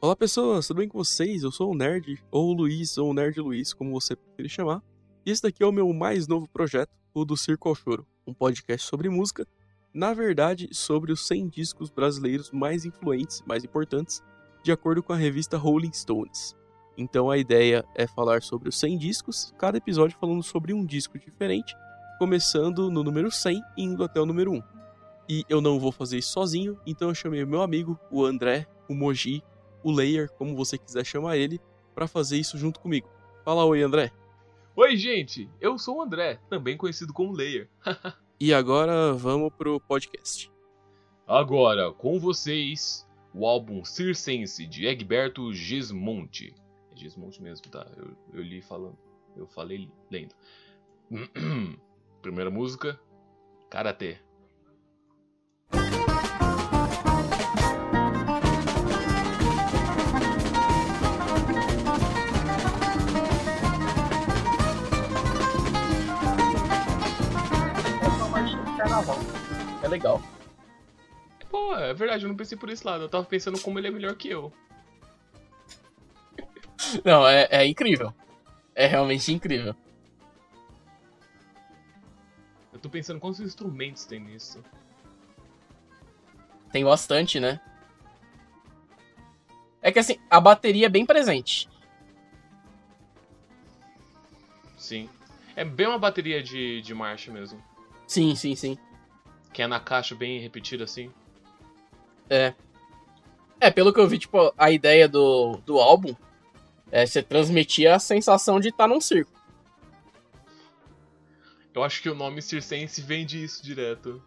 [0.00, 1.42] Olá pessoas, tudo bem com vocês?
[1.42, 4.80] Eu sou o Nerd, ou o Luiz, ou o Nerd Luiz, como você preferir chamar.
[5.26, 8.32] E esse daqui é o meu mais novo projeto, o do Circo ao Choro, um
[8.32, 9.44] podcast sobre música,
[9.92, 14.22] na verdade sobre os 100 discos brasileiros mais influentes, mais importantes,
[14.62, 16.54] de acordo com a revista Rolling Stones.
[16.96, 21.18] Então a ideia é falar sobre os 100 discos, cada episódio falando sobre um disco
[21.18, 21.74] diferente,
[22.20, 24.62] começando no número 100 e indo até o número 1.
[25.28, 28.94] E eu não vou fazer isso sozinho, então eu chamei meu amigo, o André, o
[28.94, 29.42] Moji,
[29.82, 31.60] o Layer, como você quiser chamar ele,
[31.94, 33.08] para fazer isso junto comigo.
[33.44, 34.12] Fala oi, André.
[34.76, 35.50] Oi, gente!
[35.60, 37.68] Eu sou o André, também conhecido como Layer.
[38.38, 40.50] e agora vamos pro podcast.
[41.26, 46.54] Agora, com vocês, o álbum Circense de Egberto Gismonte.
[46.92, 47.86] É Gismonte mesmo, tá?
[47.96, 48.96] Eu, eu li falando.
[49.36, 50.34] Eu falei lendo.
[52.22, 52.98] Primeira música,
[53.68, 54.18] Karatê.
[69.88, 70.22] É legal.
[71.50, 73.04] Pô, é verdade, eu não pensei por esse lado.
[73.04, 74.52] Eu tava pensando como ele é melhor que eu.
[77.02, 78.12] Não, é, é incrível.
[78.74, 79.74] É realmente incrível.
[82.70, 84.62] Eu tô pensando quantos instrumentos tem nisso.
[86.70, 87.58] Tem bastante, né?
[89.80, 91.66] É que assim, a bateria é bem presente.
[94.76, 95.08] Sim.
[95.56, 97.62] É bem uma bateria de, de marcha mesmo.
[98.06, 98.78] Sim, sim, sim.
[99.52, 101.10] Que é na caixa bem repetida assim.
[102.28, 102.54] É.
[103.60, 106.14] É, pelo que eu vi, tipo, a ideia do, do álbum
[106.92, 109.32] é você transmitir a sensação de estar tá num circo.
[111.74, 114.22] Eu acho que o nome circense vem disso direto.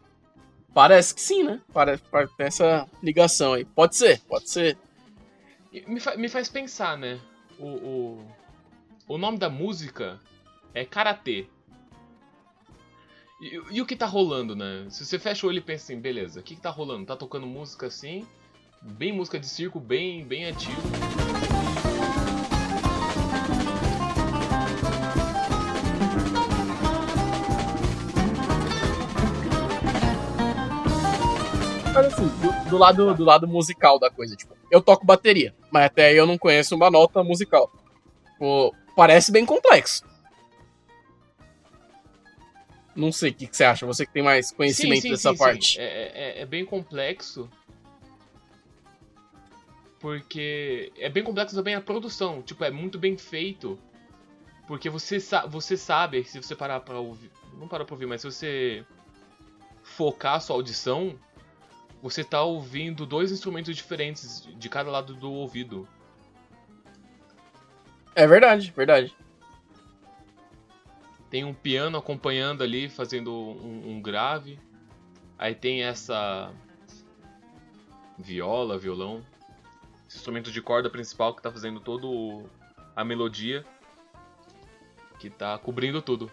[0.73, 1.61] Parece que sim, né?
[1.73, 3.65] Parece, parece tem essa ligação aí.
[3.65, 4.77] Pode ser, pode ser.
[5.87, 7.19] Me, fa me faz pensar, né?
[7.59, 8.27] O, o,
[9.07, 10.19] o nome da música
[10.73, 11.47] é Karatê.
[13.41, 14.85] E, e, o que tá rolando, né?
[14.87, 17.07] Se você fecha o olho e pensa assim, beleza, o que, que tá rolando?
[17.07, 18.23] Tá tocando música assim,
[18.83, 20.79] bem música de circo, bem, bem ativo.
[31.95, 35.85] Mas assim, do, do, lado, do lado musical da coisa, tipo, eu toco bateria, mas
[35.85, 37.71] até aí eu não conheço uma nota musical.
[38.33, 40.10] Tipo, parece bem complexo.
[42.95, 45.31] Não sei o que, que, você acha, você que tem mais conhecimento sim, sim, dessa
[45.31, 45.79] sim, parte.
[45.79, 47.49] É, é, é, bem complexo.
[49.99, 52.41] Porque é bem complexo também a produção.
[52.41, 53.79] Tipo, é muito bem feito.
[54.67, 57.31] Porque você, sa você sabe, se você parar pra ouvir.
[57.57, 58.85] Não parar pra ouvir, mas se você
[59.83, 61.17] focar a sua audição,
[62.01, 65.87] você tá ouvindo dois instrumentos diferentes de cada lado do ouvido.
[68.15, 69.15] É verdade, verdade
[71.31, 74.59] tem um piano acompanhando ali, fazendo um, um grave.
[75.39, 76.51] Aí tem essa
[78.19, 79.25] viola, violão,
[80.07, 82.43] esse instrumento de corda principal que tá fazendo todo
[82.93, 83.65] a melodia,
[85.17, 86.29] que tá cobrindo tudo.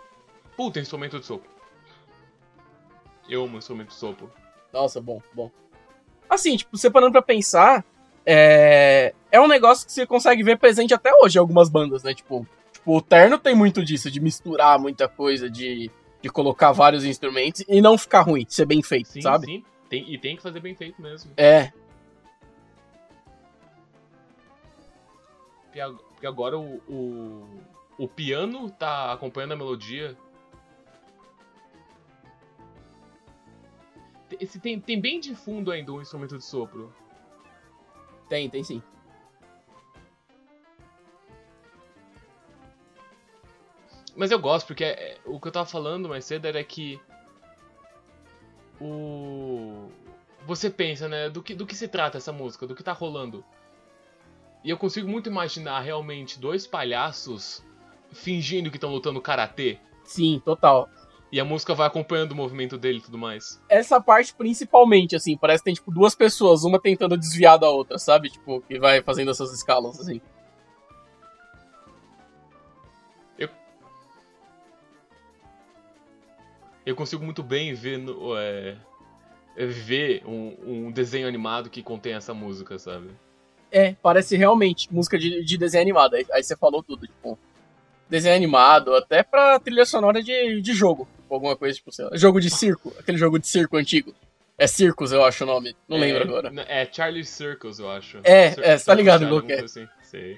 [0.57, 1.49] Puta, instrumento de sopro.
[3.29, 4.31] Eu amo instrumento de sopro.
[4.73, 5.49] Nossa, bom, bom.
[6.29, 7.85] Assim, tipo, você parando pra pensar,
[8.27, 9.15] é...
[9.31, 12.13] é um negócio que você consegue ver presente até hoje em algumas bandas, né?
[12.13, 12.45] Tipo,
[12.89, 15.91] Tipo, o terno tem muito disso, de misturar muita coisa, de,
[16.23, 19.45] de colocar vários instrumentos e não ficar ruim, ser bem feito, sim, sabe?
[19.45, 21.31] Sim, tem, e tem que fazer bem feito mesmo.
[21.37, 21.71] É.
[25.71, 27.47] Porque agora o, o,
[27.99, 30.17] o piano tá acompanhando a melodia.
[34.41, 36.91] Esse tem, tem bem de fundo ainda um instrumento de sopro.
[38.31, 38.83] Tem, tem sim.
[44.19, 47.01] Mas eu gosto, porque é, o que eu tava falando mais cedo era que.
[48.81, 49.89] O.
[50.45, 51.31] Você pensa, né?
[51.31, 52.67] Do que, do que se trata essa música?
[52.67, 53.45] Do que tá rolando?
[54.65, 57.65] E eu consigo muito imaginar realmente dois palhaços
[58.11, 59.79] fingindo que estão lutando karatê.
[60.03, 60.89] Sim, total.
[61.31, 63.63] E a música vai acompanhando o movimento dele e tudo mais.
[63.69, 67.99] Essa parte principalmente, assim, parece que tem tipo duas pessoas, uma tentando desviar da outra,
[67.99, 68.31] sabe?
[68.31, 70.21] Tipo, que vai fazendo essas escalas, assim.
[76.91, 78.77] Eu consigo muito bem ver, no, é,
[79.57, 83.11] ver um, um, desenho animado que contém essa música, sabe?
[83.71, 86.15] É, parece realmente música de, de desenho animado.
[86.15, 87.39] Aí, aí, você falou tudo, tipo,
[88.09, 91.07] desenho animado, até pra trilha sonora de, de jogo.
[91.29, 94.15] Alguma coisa, tipo, sei lá, jogo de circo, aquele jogo de circo antigo.
[94.57, 95.77] É Circus, eu acho o nome.
[95.87, 96.53] Não é, lembro agora.
[96.67, 98.19] É Charlie Circus, eu acho.
[98.25, 99.61] É, Cir é, você tá ligado que é.
[99.61, 99.87] Assim.
[100.03, 100.37] Sei.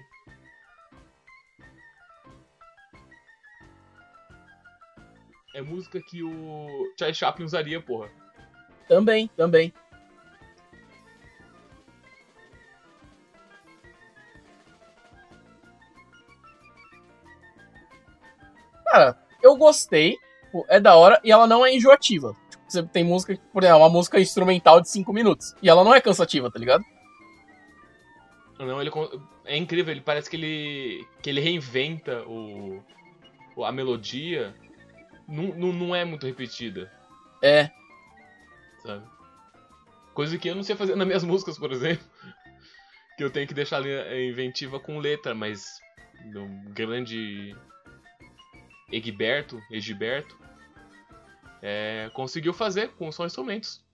[5.55, 8.09] É música que o Charlie Chaplin usaria, porra.
[8.89, 9.73] Também, também.
[18.87, 20.17] Cara, eu gostei.
[20.69, 22.35] É da hora e ela não é enjoativa.
[22.51, 25.55] Tipo, você tem música, por exemplo, uma música instrumental de 5 minutos.
[25.63, 26.85] E ela não é cansativa, tá ligado?
[28.59, 28.91] Não, ele
[29.45, 32.83] é incrível, ele parece que ele que ele reinventa o-
[33.65, 34.55] a melodia.
[35.31, 36.91] Não, não, não é muito repetida,
[37.41, 37.71] É.
[38.83, 39.09] sabe?
[40.13, 42.05] Coisa que eu não sei fazer nas minhas músicas, por exemplo.
[43.17, 45.79] Que eu tenho que deixar a linha inventiva com letra, mas
[46.33, 47.55] do grande
[48.91, 50.39] Egberto, Egiberto,
[51.61, 53.85] é, conseguiu fazer com só instrumentos.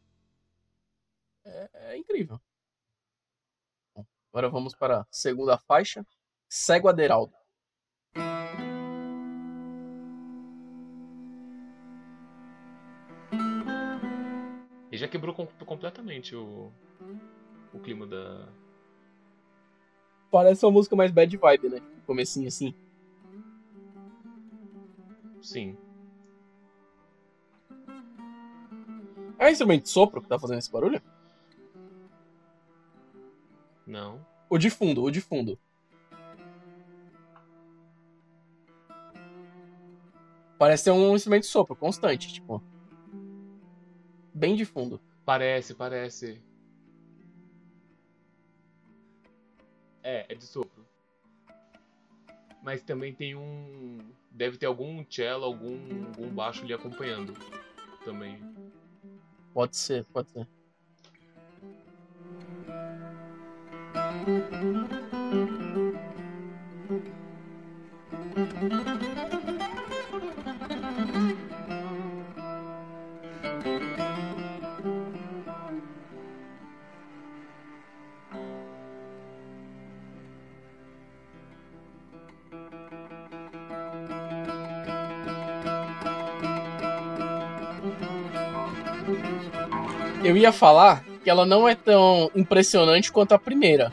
[1.44, 2.40] É incrível.
[3.96, 6.06] Bom, agora vamos para a segunda faixa.
[6.48, 7.34] Cego Aderaldo.
[14.96, 16.72] E já quebrou com- completamente o,
[17.70, 18.48] o clima da,
[20.30, 21.82] Parece uma música mais bad vibe, né?
[22.06, 22.74] Comecinho assim.
[25.42, 25.76] Sim.
[29.38, 31.02] É um instrumento de sopro que tá fazendo esse barulho?
[33.86, 34.24] Não.
[34.48, 35.58] O de fundo, o de fundo.
[40.58, 42.62] Parece ser um instrumento de sopro, constante, tipo.
[44.36, 45.00] Bem de fundo.
[45.24, 46.38] Parece, parece.
[50.02, 50.86] É, é de sopro.
[52.62, 53.98] Mas também tem um.
[54.30, 55.78] Deve ter algum cello, algum,
[56.08, 57.32] algum baixo ali acompanhando.
[58.04, 58.38] Também.
[59.54, 60.46] Pode ser, pode ser.
[90.26, 93.92] Eu ia falar que ela não é tão impressionante quanto a primeira.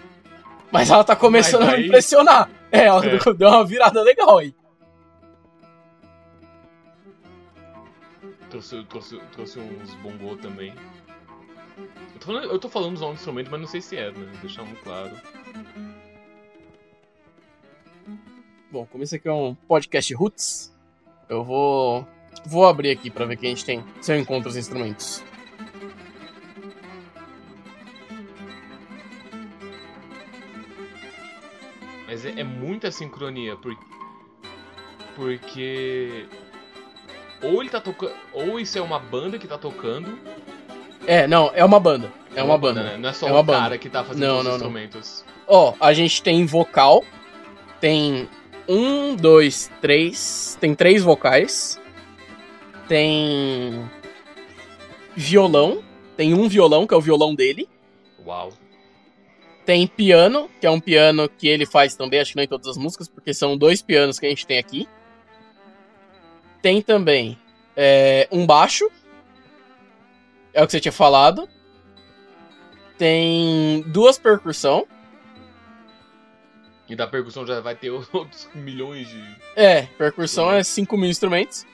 [0.71, 2.49] Mas ela tá começando Mas a me impressionar.
[2.71, 3.17] É, ela É.
[3.33, 4.55] deu uma virada legal aí.
[8.49, 10.73] Trouxe, trouxe, trouxe uns bongô também.
[11.77, 14.31] Eu tô, falando, eu tô falando usar um instrumento, mas não sei se é, né?
[14.41, 15.11] Deixar muito claro.
[18.71, 20.73] Bom, como esse aqui é um podcast roots,
[21.29, 22.07] eu vou
[22.45, 23.83] vou abrir aqui pra ver que a gente tem.
[24.01, 25.23] Se eu encontro os instrumentos.
[32.23, 33.77] Mas é, é muita sincronia, por-
[35.15, 36.25] porque.
[37.41, 38.13] Ou ele tá tocando.
[38.31, 40.17] Ou isso é uma banda que tá tocando.
[41.05, 42.11] É, não, é uma banda.
[42.33, 42.81] É uma banda.
[42.83, 42.97] né?
[42.97, 43.59] Não é só É um banda.
[43.59, 45.25] cara que tá fazendo Não, os não, instrumentos.
[45.45, 47.03] Ó, a gente tem vocal.
[47.81, 48.29] Tem
[48.67, 50.57] um, dois, três.
[50.61, 51.79] Tem três vocais.
[52.87, 53.83] Tem
[55.15, 55.83] violão.
[56.15, 57.67] Tem um violão, que é o violão dele.
[58.25, 58.53] Uau.
[59.65, 62.67] Tem piano, que é um piano que ele faz também, acho que não em todas
[62.67, 64.87] as músicas, porque são dois pianos que a gente tem aqui.
[66.61, 67.37] Tem também
[67.75, 68.89] é, um baixo.
[70.53, 71.47] É o que você tinha falado.
[72.97, 74.85] Tem duas percussão.
[76.87, 79.23] E da percussão já vai ter outros milhões de.
[79.55, 81.65] É, percussão é 5 mil instrumentos.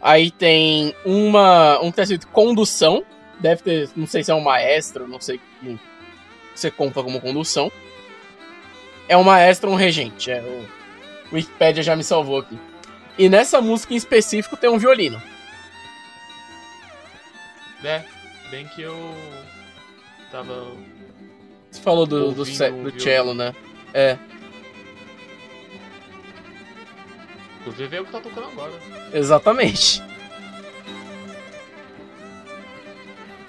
[0.00, 1.80] Aí tem uma.
[1.80, 3.04] Um que tá escrito condução.
[3.40, 3.90] Deve ter.
[3.96, 5.78] Não sei se é um maestro, não sei que
[6.58, 7.70] você conta como condução.
[9.08, 10.30] É um maestro ou um regente.
[10.30, 12.58] É, o Wikipedia já me salvou aqui.
[13.16, 15.20] E nessa música em específico tem um violino.
[17.82, 18.02] É,
[18.50, 19.14] bem que eu.
[20.30, 20.72] Tava.
[21.70, 23.54] Você falou do, do, do cello, né?
[23.94, 24.18] É,
[27.68, 28.72] Inclusive é o que tá tocando agora.
[29.12, 30.02] exatamente.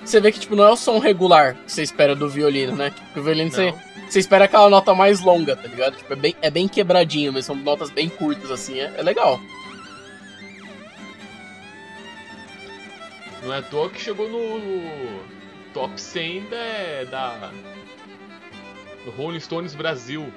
[0.10, 2.89] Você vê que, tipo, não é o som regular que você espera do violino, né?
[2.89, 3.80] Tipo, o violino você, Não.
[4.10, 5.98] você espera aquela nota mais longa, tá ligado?
[5.98, 9.39] Tipo, é bem, é bem quebradinho, mas são notas bem curtas, assim, é, é legal.
[13.44, 15.24] Não é à toa que chegou no
[15.75, 17.51] top 100 da, da
[19.16, 20.34] Rolling Stones Brasil.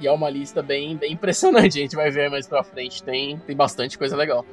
[0.00, 3.04] E é uma lista bem, bem impressionante, a gente vai ver mais pra frente.
[3.04, 4.44] Tem, tem bastante coisa legal.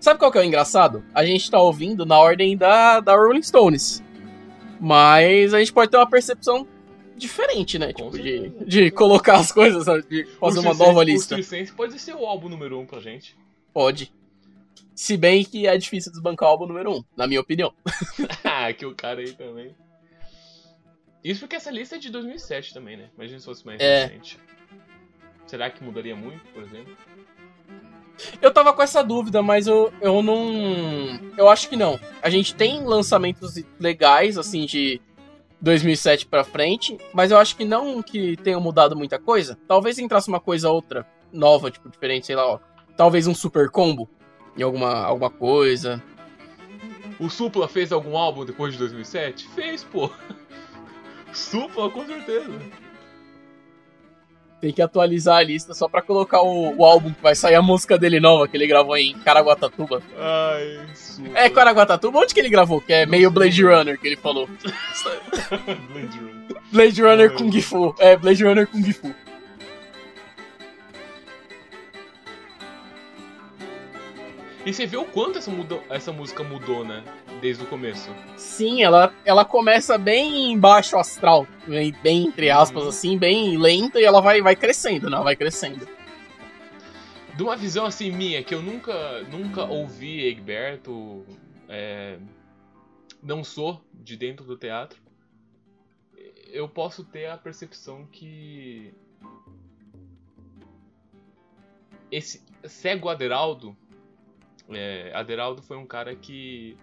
[0.00, 1.04] Sabe qual que é o engraçado?
[1.14, 4.02] A gente tá ouvindo na ordem da, da Rolling Stones.
[4.80, 6.66] Mas a gente pode ter uma percepção
[7.16, 7.92] diferente, né?
[7.92, 10.02] Com Tipo, de, de colocar as coisas, sabe?
[10.08, 11.36] de fazer uma nova lista.
[11.36, 13.36] O pode ser o álbum número um pra gente.
[13.72, 14.12] Pode.
[14.94, 17.72] Se bem que é difícil desbancar o álbum número 1, um, na minha opinião.
[18.44, 19.74] ah, que o cara aí também.
[21.22, 23.10] Isso porque essa lista é de 2007 também, né?
[23.14, 24.06] Imagina se fosse mais É.
[24.06, 24.38] recente.
[25.46, 26.96] Será que mudaria muito, por exemplo?
[28.40, 31.18] Eu tava com essa dúvida, mas eu, eu não.
[31.36, 31.98] Eu acho que não.
[32.22, 35.00] A gente tem lançamentos legais, assim, de
[35.60, 39.58] 2007 pra frente, mas eu acho que não que tenha mudado muita coisa.
[39.68, 42.58] Talvez entrasse uma coisa outra, nova, tipo, diferente, sei lá, ó.
[42.96, 44.08] Talvez um super combo
[44.56, 46.02] em alguma, alguma coisa.
[47.18, 49.48] O Supla fez algum álbum depois de 2007?
[49.48, 50.10] Fez, pô.
[51.32, 52.58] Supla, com certeza.
[54.60, 57.62] Tem que atualizar a lista só pra colocar o, o álbum que vai sair a
[57.62, 60.02] música dele nova, que ele gravou em Caraguatatuba.
[60.18, 61.38] Ai, Supla.
[61.38, 62.18] É, Caraguatatuba?
[62.18, 62.80] Onde que ele gravou?
[62.80, 64.48] Que é meio Blade Runner, que ele falou.
[65.90, 66.40] Blade Runner.
[66.70, 67.94] Blade Runner Kung Fu.
[67.98, 69.14] É, Blade Runner Kung Fu.
[74.64, 77.02] E você vê o quanto essa, mudou, essa música mudou, né?
[77.40, 78.10] Desde o começo.
[78.36, 82.88] Sim, ela, ela começa bem baixo astral, bem, bem entre aspas, Uhum.
[82.90, 85.18] assim, bem lenta e ela vai, vai crescendo, né?
[85.20, 85.88] Vai crescendo.
[87.34, 91.24] De uma visão assim minha, que eu nunca, nunca ouvi Egberto,
[91.66, 92.18] é,
[93.22, 95.00] não sou de dentro do teatro,
[96.52, 98.92] eu posso ter a percepção que
[102.10, 103.74] esse cego Aderaldo,
[104.68, 106.76] é, Aderaldo foi um cara que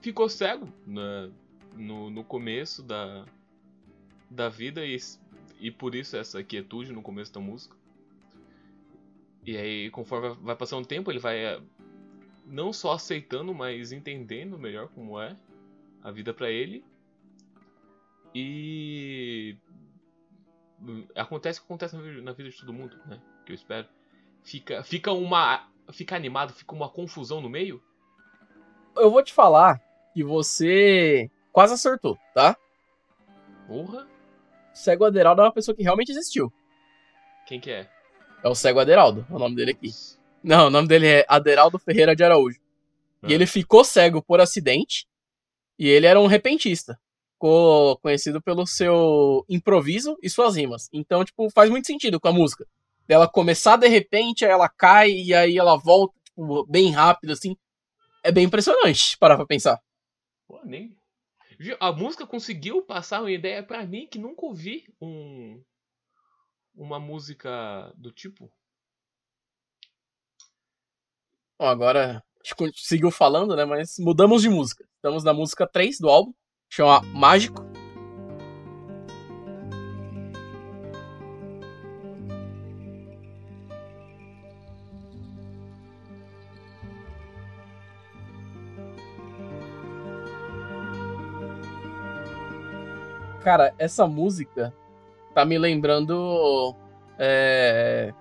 [0.00, 1.30] ficou cego né,
[1.76, 3.24] no, no começo da,
[4.28, 4.96] da vida e,
[5.58, 7.76] e por isso essa quietude no começo da música.
[9.44, 11.62] E aí, conforme vai passando o tempo, ele vai eh,
[12.46, 15.36] não só aceitando, mas entendendo melhor como é
[16.02, 16.84] a vida pra ele.
[18.34, 19.56] E
[21.16, 23.20] acontece o que acontece na na vida de todo mundo, né?
[23.46, 23.88] Que eu espero.
[24.42, 27.82] Fica, fica uma, fica animado, fica uma confusão no meio.
[28.94, 29.80] Eu vou te falar
[30.14, 32.56] que você quase acertou, tá?
[33.66, 34.06] Porra,
[34.74, 36.52] Cego Aderaldo é uma pessoa que realmente existiu.
[37.46, 37.88] quem que é?
[38.42, 39.90] É o Cego Aderaldo, é o nome dele aqui.
[40.42, 42.58] Não, o nome dele é Aderaldo Ferreira de Araújo.
[43.22, 43.34] E Ah.
[43.34, 45.06] ele ficou cego por acidente.
[45.78, 46.98] E ele era um repentista.
[47.34, 50.88] Ficou conhecido pelo seu improviso e suas rimas.
[50.92, 52.66] Então, tipo, faz muito sentido com a música.
[53.06, 57.54] Dela começar de repente, aí ela cai e aí ela volta, tipo, bem rápido, assim.
[58.22, 59.78] É bem impressionante, parar pra pensar.
[60.50, 60.98] Pô, nem.
[61.78, 65.62] A música conseguiu passar uma ideia pra mim que nunca ouvi um.
[66.74, 68.50] Uma música do tipo.
[71.56, 73.64] Bom, agora a gente seguiu falando, né?
[73.64, 74.84] Mas mudamos de música.
[74.96, 76.34] Estamos na música 3 do álbum,
[76.68, 77.69] chama Mágico.
[93.42, 94.74] Cara, essa música
[95.34, 96.74] tá me lembrando.
[97.18, 98.12] É...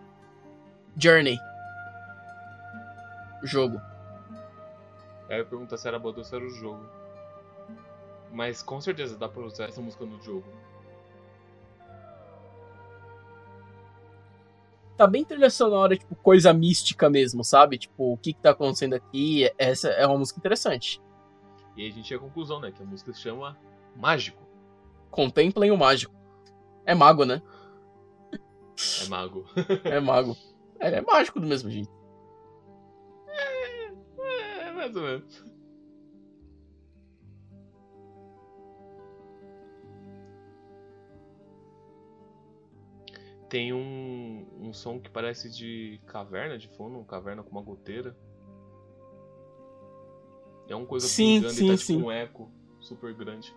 [0.98, 1.38] Journey.
[3.44, 3.82] O jogo.
[5.30, 6.84] Aí eu pergunto se era boa ou se era o jogo.
[8.32, 10.46] Mas com certeza dá pra usar essa música no jogo.
[15.00, 17.78] tá bem trilha sonora, tipo, coisa mística mesmo, sabe?
[17.78, 19.50] Tipo, o que que tá acontecendo aqui?
[19.58, 21.02] Essa é uma música interessante.
[21.78, 22.70] E aí a gente chega à conclusão, né?
[22.70, 23.58] Que a música se chama
[23.96, 24.49] Mágico.
[25.10, 26.14] Contemplem o mágico.
[26.86, 27.42] É mago, né?
[29.04, 29.46] É mago.
[29.84, 30.38] É mago.
[30.80, 31.92] É, ele é mágico do mesmo jeito.
[34.18, 35.50] é, mais ou menos.
[43.50, 48.16] Tem um, um som que parece de caverna de fundo, caverna com uma goteira.
[50.68, 51.94] É uma coisa Sim, pingando sim, e tá sim.
[51.96, 53.52] tipo um eco super grande.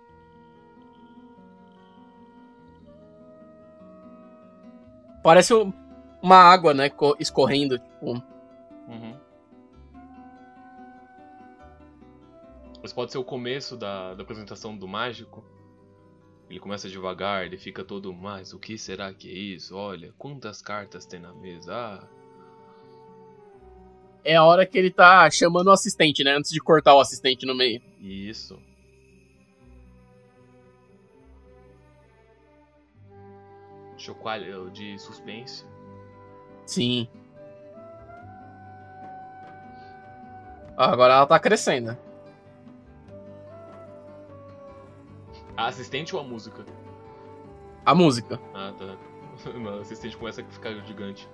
[5.23, 5.73] Parece um-
[6.23, 6.89] uma água, né?
[6.91, 8.07] co- Escorrendo, tipo.
[8.89, 9.17] Uhum.
[12.83, 15.45] Mas pode ser o começo da, da apresentação do mágico.
[16.51, 19.75] Ele começa devagar, ele fica todo, mas o que será que é isso?
[19.77, 21.73] Olha, quantas cartas tem na mesa?
[21.75, 22.05] Ah,
[24.25, 26.33] É a hora que ele tá chamando o assistente, né?
[26.37, 27.81] Antes de cortar o assistente no meio.
[28.01, 28.59] isso.
[34.03, 35.65] Chocalho de suspense.
[36.67, 37.07] Sim.
[40.77, 41.97] Agora ela tá crescendo.
[45.57, 46.65] A assistente ou a música?
[47.87, 48.41] A música.
[48.53, 48.97] Ah, tá.
[49.55, 51.29] Não, a assistente começa a ficar gigante.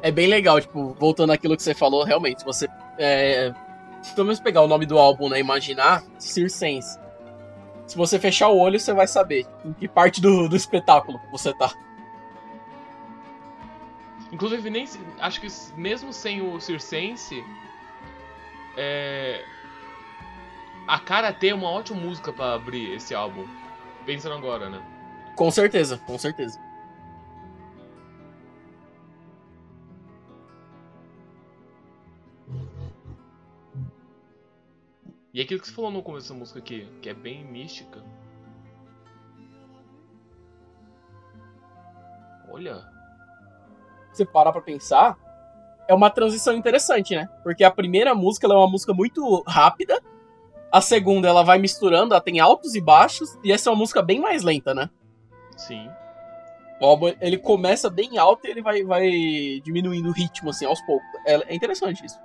[0.00, 2.68] É bem legal, tipo, voltando àquilo que você falou, realmente, você.
[2.98, 3.52] É,
[4.10, 5.38] pelo menos pegar o nome do álbum, né?
[5.38, 6.98] Imaginar, Circense.
[7.86, 11.52] Se você fechar o olho, você vai saber em que parte do, do espetáculo você
[11.52, 11.72] tá.
[14.32, 14.88] Inclusive, nem
[15.20, 17.44] acho que mesmo sem o Circense,
[18.76, 19.44] é,
[20.86, 23.46] a Karate é uma ótima música para abrir esse álbum.
[24.06, 24.82] Pensando agora, né?
[25.36, 26.58] Com certeza, com certeza.
[35.32, 38.02] E aquilo que você falou no começo dessa música aqui, que é bem mística.
[42.50, 42.84] Olha.
[44.12, 45.16] Você parar pra pensar,
[45.88, 47.28] é uma transição interessante, né?
[47.42, 50.02] Porque a primeira música é uma música muito rápida,
[50.70, 54.02] a segunda ela vai misturando, ela tem altos e baixos, e essa é uma música
[54.02, 54.90] bem mais lenta, né?
[55.56, 55.88] Sim.
[56.78, 59.10] O álbum, ele começa bem alto e ele vai, vai
[59.64, 61.06] diminuindo o ritmo, assim, aos poucos.
[61.26, 62.18] É, é interessante isso.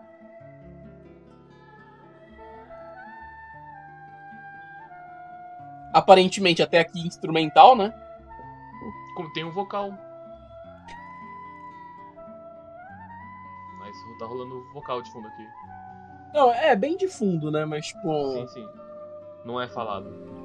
[5.98, 7.94] Aparentemente até aqui instrumental, né?
[9.16, 9.92] Como tem um vocal.
[13.80, 15.48] Mas tá rolando vocal de fundo aqui.
[16.34, 17.66] Não, é bem de fundo, né?
[17.66, 18.34] Mas tipo.
[18.34, 18.70] Sim, sim.
[19.44, 20.37] Não é falado.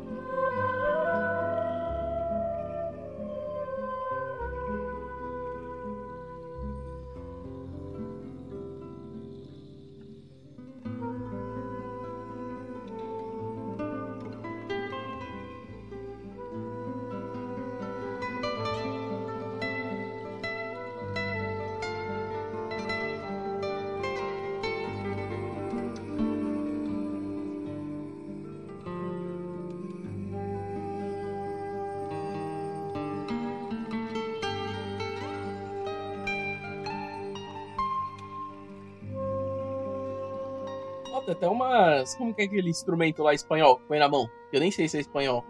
[41.42, 42.14] Até umas.
[42.14, 44.30] Como que é aquele instrumento lá espanhol que põe na mão?
[44.52, 45.44] Eu nem sei se é espanhol.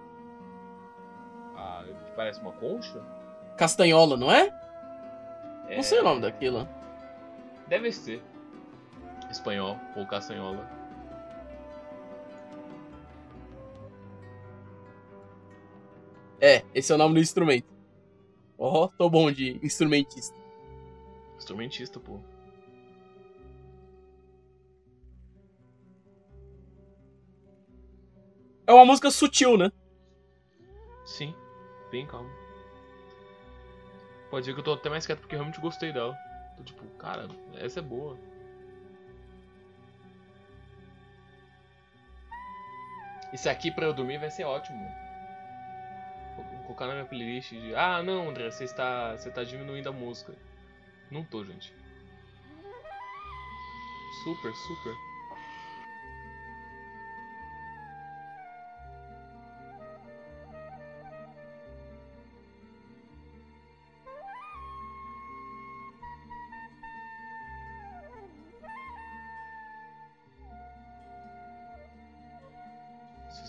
[1.54, 1.84] Ah,
[2.16, 2.98] parece uma concha?
[3.58, 4.48] Castanhola, não é?
[5.68, 5.76] é?
[5.76, 6.66] Não sei o nome daquilo.
[7.68, 8.22] Deve ser.
[9.30, 10.66] Espanhol ou castanhola.
[16.40, 17.72] É, esse é o nome do instrumento.
[18.58, 20.36] Ó, oh, tô bom de instrumentista.
[21.36, 22.18] Instrumentista, pô.
[28.72, 29.70] É uma música sutil, né?
[31.04, 31.34] Sim,
[31.90, 32.30] bem calmo.
[34.30, 36.16] Pode dizer que eu tô até mais quieto porque eu realmente gostei dela.
[36.56, 38.16] Tô tipo, cara, essa é boa.
[43.30, 44.80] Esse aqui pra eu dormir vai ser ótimo.
[46.34, 47.74] Vou colocar na minha playlist de.
[47.74, 50.34] Ah, não, André, você está, você está diminuindo a música.
[51.10, 51.74] Não tô, gente.
[54.24, 55.11] Super, super.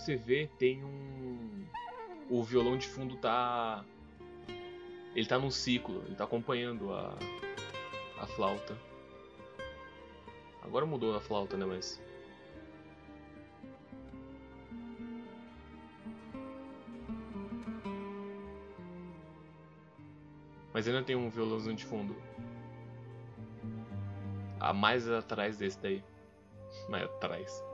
[0.04, 1.64] Você vê, tem um.
[2.28, 3.84] O violão de fundo tá.
[5.14, 7.16] Ele tá num ciclo, ele tá acompanhando a.
[8.18, 8.76] a flauta.
[10.62, 11.64] Agora mudou a flauta, né?
[11.64, 12.02] Mas.
[20.72, 22.14] Mas ainda tem um violãozinho de fundo.
[24.60, 26.04] A mais atrás desse daí.
[26.88, 27.73] Mais atrás.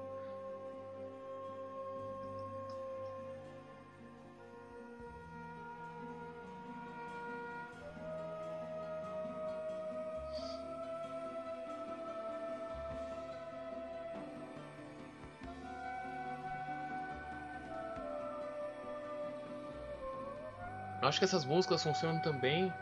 [21.10, 22.72] Acho que essas músicas funcionam também.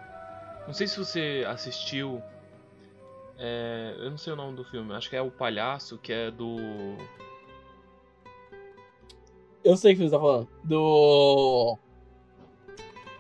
[0.66, 2.22] Não sei se você assistiu.
[3.38, 6.30] É, eu não sei o nome do filme, acho que é O Palhaço, que é
[6.30, 6.56] do.
[9.64, 10.48] Eu sei o que você tá falando.
[10.62, 11.78] Do.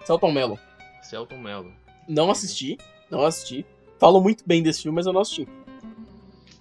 [0.04, 0.58] Celton Mello.
[1.02, 1.72] Celton Mello.
[2.08, 2.78] Não assisti,
[3.10, 3.66] não assisti.
[3.98, 5.48] Falo muito bem desse filme, mas eu não assisti.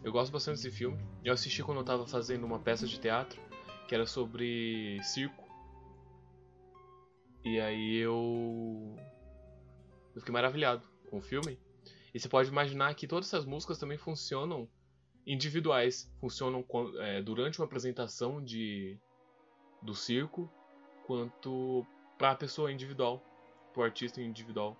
[0.03, 0.97] Eu gosto bastante desse filme.
[1.23, 3.39] Eu assisti quando eu tava fazendo uma peça de teatro
[3.87, 5.46] que era sobre circo.
[7.47, 8.93] E aí eu.
[10.13, 11.57] Eu fiquei maravilhado com o filme.
[12.13, 14.67] E você pode imaginar que todas essas músicas também funcionam
[15.25, 16.11] individuais.
[16.19, 16.65] Funcionam
[16.99, 18.99] é, durante uma apresentação de
[19.81, 20.51] do circo,
[21.05, 21.85] quanto
[22.17, 23.23] para a pessoa individual,
[23.71, 24.75] para o artista individual.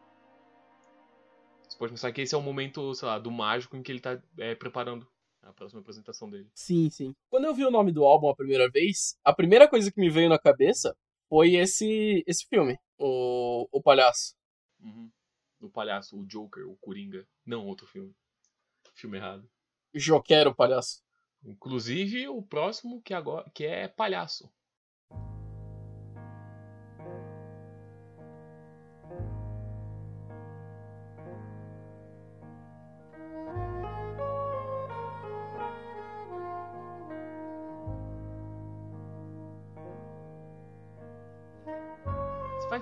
[1.69, 3.99] Você pode pensar que esse é o momento, sei lá, do mágico em que ele
[3.99, 5.07] está é, preparando
[5.41, 6.49] a próxima apresentação dele.
[6.53, 7.15] Sim, sim.
[7.29, 10.09] Quando eu vi o nome do álbum a primeira vez, a primeira coisa que me
[10.09, 10.93] veio na cabeça
[11.29, 14.35] foi esse esse filme, o, o Palhaço.
[14.79, 15.09] Uhum
[15.59, 17.27] do palhaço, o Joker, o Coringa.
[17.45, 18.15] Não outro filme.
[18.93, 19.49] Filme errado.
[19.93, 21.03] Joker, o palhaço.
[21.43, 24.51] Inclusive o próximo que agora que é palhaço.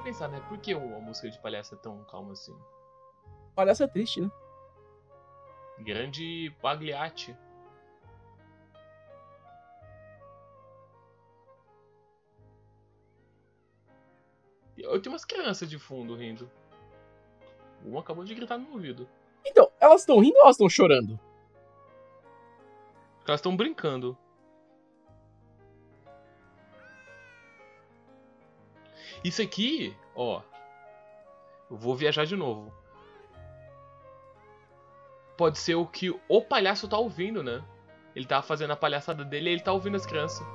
[0.06, 0.40] Pensar, né?
[0.48, 2.56] Por que a música de palhaço é tão calma assim?
[3.56, 4.30] Palhaço é triste, né?
[5.80, 7.36] Grande Pagliatti.
[14.78, 16.50] Eu tenho umas crianças de fundo rindo.
[17.84, 19.10] Uma acabou de gritar no ouvido.
[19.44, 21.20] Então, elas estão rindo ou elas estão chorando?
[23.28, 24.16] Elas estão brincando.
[29.26, 30.40] Isso aqui, ó.
[31.68, 32.72] Eu vou viajar de novo.
[35.36, 37.64] Pode ser o que o palhaço tá ouvindo, né?
[38.16, 40.46] Ele tá fazendo a palhaçada dele e ele tá ouvindo as crianças.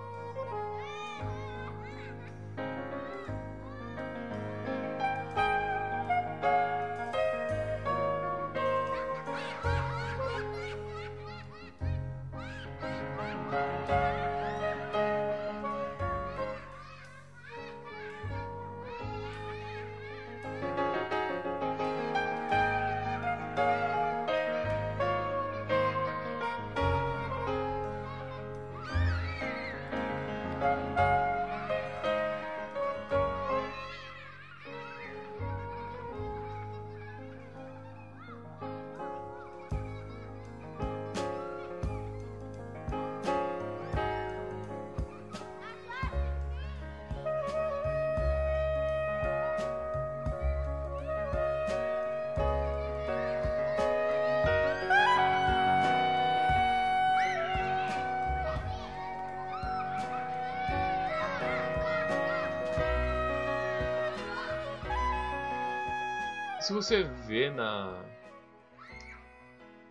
[66.82, 68.02] Você vê na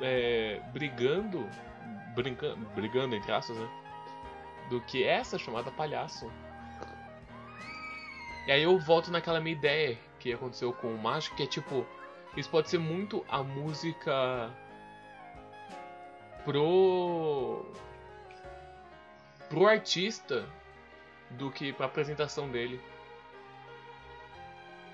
[0.00, 1.48] é, brigando,
[2.14, 3.68] brinca, brigando entre aspas, né?
[4.70, 6.30] Do que essa chamada palhaço.
[8.46, 11.86] E aí eu volto naquela minha ideia que aconteceu com o Mágico, que é tipo,
[12.36, 14.50] isso pode ser muito a música
[16.44, 17.64] pro
[19.48, 20.44] pro artista
[21.30, 22.80] do que pra apresentação dele.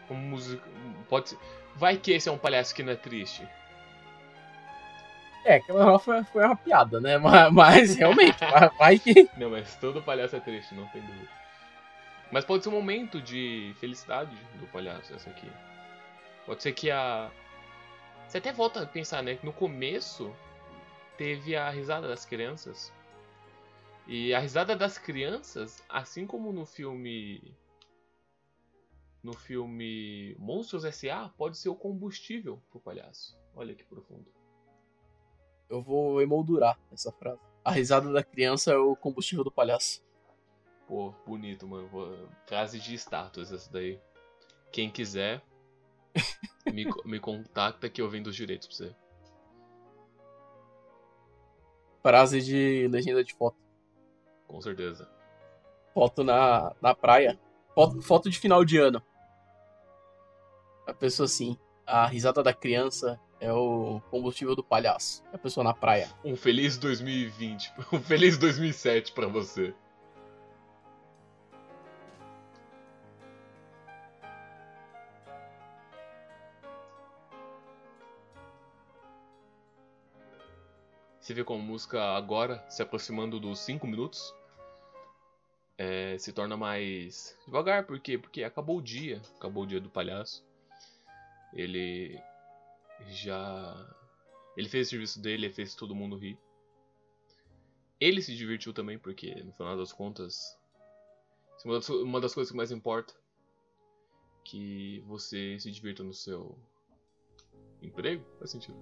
[0.09, 0.63] Como música,
[1.09, 1.39] pode ser,
[1.77, 3.47] vai que esse é um palhaço que não é triste.
[5.45, 7.19] É, aquela foi, foi uma piada, né?
[7.19, 8.39] Mas, mas realmente,
[8.79, 9.29] vai que.
[9.37, 11.29] Não, mas todo palhaço é triste, não tem dúvida.
[12.31, 15.47] Mas pode ser um momento de felicidade do palhaço, essa aqui.
[16.47, 17.31] Pode ser que a.
[18.27, 19.35] Você até volta a pensar, né?
[19.35, 20.35] Que no começo
[21.19, 22.93] teve a risada das crianças.
[24.07, 27.55] E a risada das crianças, assim como no filme.
[29.23, 33.39] No filme Monstros S.A., pode ser o combustível pro palhaço.
[33.55, 34.27] Olha que profundo.
[35.73, 37.41] Eu vou emoldurar essa frase.
[37.65, 40.05] A risada da criança é o combustível do palhaço.
[40.87, 41.89] Pô, bonito, mano.
[42.47, 43.99] Frase de status essa daí.
[44.71, 45.43] Quem quiser,
[46.71, 48.97] me, me contacta que eu vendo os direitos pra você.
[52.03, 53.57] Frase de legenda de foto.
[54.47, 55.09] Com certeza.
[55.95, 57.41] Foto na, na praia.
[57.75, 59.03] Foto, foto de final de ano.
[60.87, 61.57] A pessoa assim.
[61.87, 65.25] A risada da criança é o combustível do palhaço.
[65.33, 66.09] A pessoa na praia.
[66.25, 67.73] Um feliz 2020.
[67.93, 69.75] Um feliz 2007 pra você.
[81.19, 84.33] Você vê como a música agora, se aproximando dos 5 minutos,
[85.77, 87.87] é, se torna mais devagar.
[87.87, 88.17] Por quê?
[88.17, 89.21] Porque acabou o dia.
[89.37, 90.45] Acabou o dia do palhaço.
[91.53, 92.21] Ele
[93.11, 93.97] já.
[94.57, 96.39] Ele fez o serviço dele, ele fez todo mundo rir.
[98.01, 100.59] Ele se divertiu também, porque no final das contas.
[101.65, 103.15] é Uma das, uma das coisas que mais importa.
[104.45, 106.59] Que você se divirta no seu
[107.81, 108.25] emprego.
[108.39, 108.77] Faz sentido.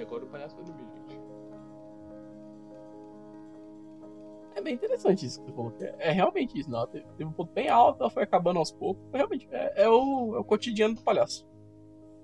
[0.00, 1.20] E agora o palhaço vai dormir, gente.
[4.54, 5.76] É bem interessante isso que você falou.
[5.78, 6.86] É, é realmente isso, não.
[6.86, 9.04] Teve, teve um ponto bem alto, ela foi acabando aos poucos.
[9.12, 11.46] Realmente, é, é o, é o cotidiano do palhaço.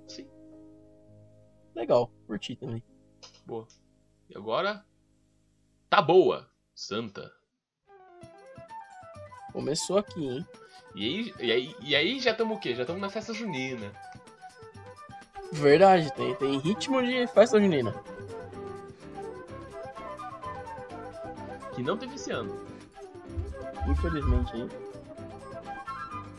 [0.08, 0.26] Sim.
[1.74, 2.82] Legal, curti também.
[3.44, 3.68] Boa.
[4.30, 4.82] E agora.
[5.90, 7.30] Tá boa, Santa.
[9.52, 10.46] Começou aqui, hein?
[10.94, 12.74] E aí, e aí, e aí já estamos o quê?
[12.74, 13.92] Já estamos na festa junina.
[15.56, 17.94] Verdade, tem, tem ritmo de festa junina.
[21.74, 22.54] Que não teve esse ano.
[23.88, 24.68] Infelizmente aí.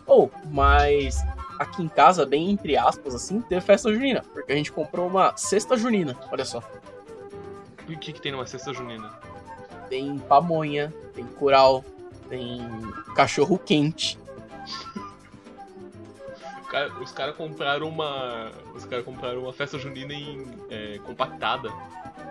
[0.06, 1.18] Ou, mas
[1.58, 4.24] aqui em casa, bem entre aspas, assim, teve festa junina.
[4.34, 6.62] Porque a gente comprou uma cesta junina, olha só.
[7.88, 9.20] E o que, que tem numa festa junina?
[9.90, 11.84] Tem pamonha, tem curau,
[12.30, 12.60] tem
[13.16, 14.20] cachorro quente.
[16.68, 18.52] O cara- os caras compraram uma.
[18.76, 20.46] Os caras compraram uma festa junina em.
[20.70, 21.72] é, compactada.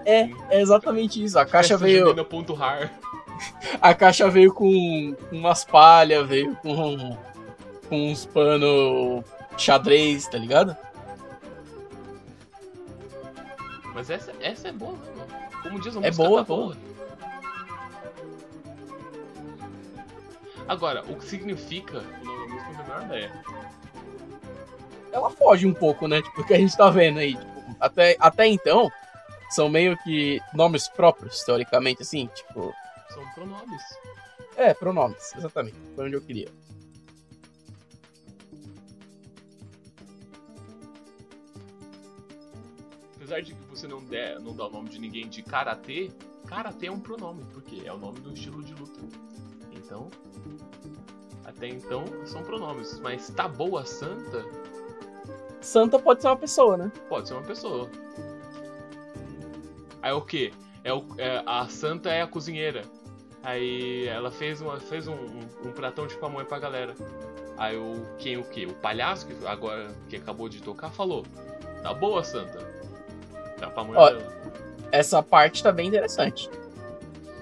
[0.04, 1.38] É, é exatamente isso.
[1.38, 2.06] A caixa festa veio.
[2.08, 2.92] Junina.rar.
[3.82, 7.18] A caixa veio com, umas palhas, veio com,
[7.86, 9.22] com uns pano
[9.58, 10.74] xadrez, tá ligado?
[13.94, 15.62] Mas essa, essa é boa, né, mano?
[15.62, 16.76] Como diz a É boa, tá boa.
[20.68, 23.32] Agora, o que significa o nome da música não tenho a menor ideia.
[25.16, 26.20] Ela foge um pouco, né?
[26.20, 27.34] Tipo, que a gente tá vendo aí.
[27.34, 28.90] Tipo, até, até então,
[29.48, 32.28] são meio que nomes próprios, teoricamente, assim.
[32.34, 32.74] Tipo,
[33.08, 33.82] São pronomes.
[34.56, 35.76] é, pronomes, exatamente.
[35.94, 36.48] Foi onde eu queria.
[43.16, 46.10] Apesar de que você não, der, não dá o nome de ninguém de karatê,
[46.46, 49.00] karatê é um pronome, porque é o nome do estilo de luta.
[49.72, 50.10] Então,
[51.42, 53.00] até então são pronomes.
[53.00, 54.44] Mas tá boa santa
[55.66, 56.92] Santa pode ser uma pessoa, né?
[57.08, 57.90] pode ser uma pessoa.
[60.00, 60.52] Aí o que?
[60.84, 62.82] É o, é, a santa é a cozinheira.
[63.42, 66.94] Aí ela fez, uma, fez um, um, um pratão de pamonha pra galera.
[67.58, 68.64] Aí o quem o que?
[68.64, 71.24] O palhaço que agora que acabou de tocar falou:
[71.82, 72.60] Tá boa, santa.
[73.60, 74.32] A pamonha Ó, dela.
[74.92, 76.48] Essa parte tá bem interessante.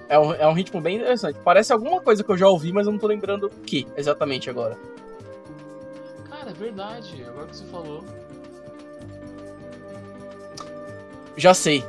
[0.09, 1.37] É um, é um ritmo bem interessante.
[1.43, 4.49] Parece alguma coisa que eu já ouvi, mas eu não tô lembrando o que exatamente
[4.49, 4.75] agora.
[6.55, 7.23] Cara, é verdade.
[7.27, 8.03] Agora que você falou.
[11.37, 11.83] Já sei.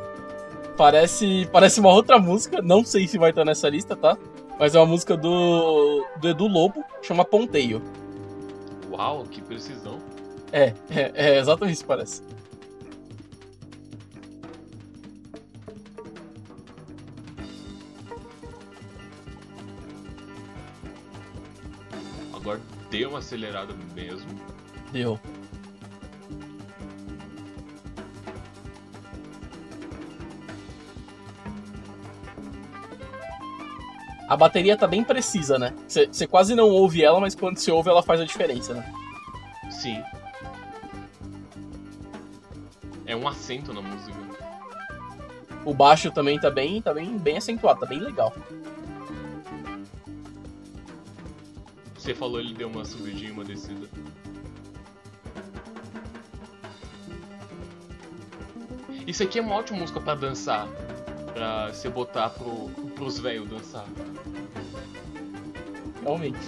[0.76, 4.18] Parece, parece uma outra música, não sei se vai estar nessa lista, tá?
[4.58, 7.82] Mas é uma música do, do Edu Lobo, chama Ponteio.
[8.90, 9.98] Uau, que precisão.
[10.52, 12.22] É, é, é exatamente isso, parece.
[22.34, 24.55] Agora deu uma acelerada mesmo.
[24.92, 25.18] Deu.
[34.28, 35.72] A bateria tá bem precisa, né?
[35.86, 38.92] Você quase não ouve ela, mas quando você ouve ela faz a diferença, né?
[39.70, 40.02] Sim.
[43.06, 44.16] É um acento na música.
[45.64, 48.34] O baixo também tá bem, tá bem, bem acentuado, tá bem legal.
[51.96, 53.88] Você falou ele deu uma subidinha e uma descida.
[59.06, 60.66] Isso aqui é uma ótima música pra dançar.
[61.32, 63.86] Pra você botar pro, pros velhos dançar.
[66.02, 66.38] Realmente.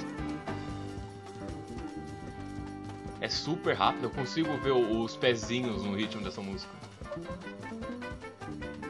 [3.21, 6.73] É super rápido, eu consigo ver os pezinhos no ritmo dessa música.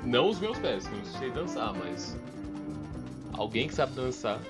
[0.05, 2.17] Não os meus pés, que eu não sei dançar, mas.
[3.33, 4.41] Alguém que sabe dançar.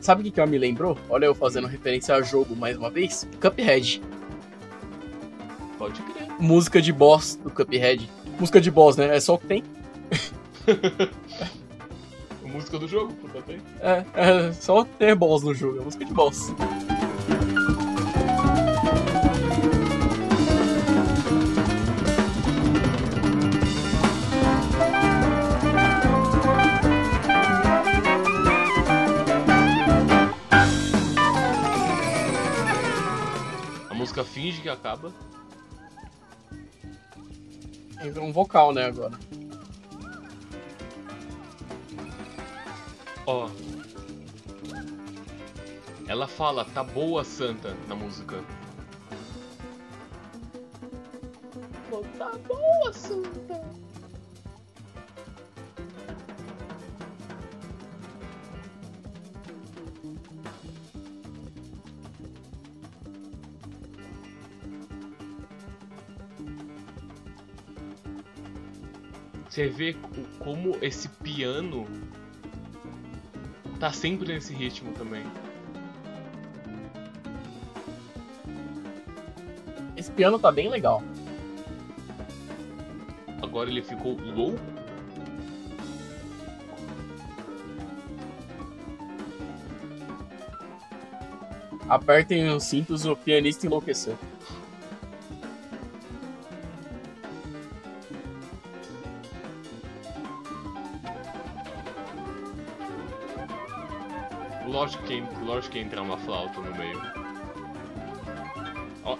[0.00, 0.96] Sabe o que, que ela me lembrou?
[1.08, 3.26] Olha eu fazendo referência a jogo mais uma vez.
[3.40, 4.02] Cuphead.
[5.76, 6.28] Pode crer.
[6.38, 8.08] Música de boss do Cuphead.
[8.40, 9.14] Música de boss, né?
[9.14, 9.62] É só o que tem.
[12.42, 13.60] Música do jogo, também.
[13.80, 15.78] É, é só ter boss no jogo.
[15.78, 16.54] É música de boss.
[33.90, 35.12] A música finge que acaba.
[38.00, 39.18] Entra um vocal, né, agora.
[43.26, 43.50] Ó.
[46.08, 48.42] Ela fala, tá boa, Santa, na música.
[52.18, 53.60] Tá boa, Santa.
[69.50, 70.08] Você vê co-
[70.38, 71.84] como esse piano
[73.80, 75.24] tá sempre nesse ritmo também.
[79.96, 81.02] Esse piano tá bem legal.
[83.42, 84.60] Agora ele ficou louco.
[91.88, 94.16] Apertem os cintos, o pianista enlouqueceu.
[104.90, 107.00] Lógico que, lógico que entra uma flauta no meio.
[109.04, 109.16] Ó,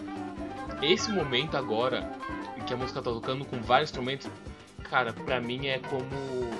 [0.82, 2.10] esse momento agora,
[2.58, 4.28] em que a música tá tocando com vários instrumentos,
[4.82, 6.50] cara, pra mim é como.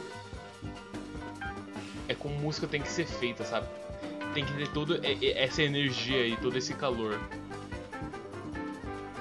[2.06, 3.66] É como música tem que ser feita, sabe?
[4.32, 5.00] Tem que ter toda
[5.36, 7.18] essa energia e todo esse calor.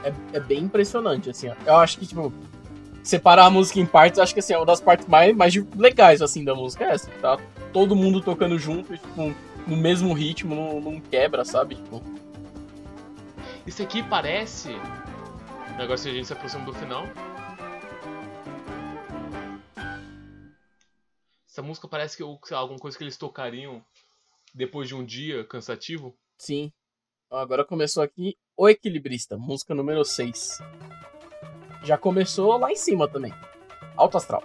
[0.03, 1.49] É, é bem impressionante, assim.
[1.49, 1.55] ó.
[1.65, 2.31] Eu acho que, tipo,
[3.01, 6.21] separar a música em partes, acho que, assim, é uma das partes mais, mais legais,
[6.21, 6.83] assim, da música.
[6.85, 7.39] É essa, tá
[7.73, 9.33] todo mundo tocando junto, tipo,
[9.67, 11.75] no mesmo ritmo, não, não quebra, sabe?
[11.75, 12.01] Tipo,
[13.65, 14.69] Isso aqui parece.
[15.77, 17.05] Agora se a gente se aproxima do final.
[21.47, 23.83] Essa música parece que lá, alguma coisa que eles tocariam
[24.53, 26.15] depois de um dia cansativo.
[26.37, 26.71] sim.
[27.31, 30.57] Agora começou aqui O Equilibrista, música número 6.
[31.83, 33.31] Já começou lá em cima também.
[33.95, 34.43] Alto astral.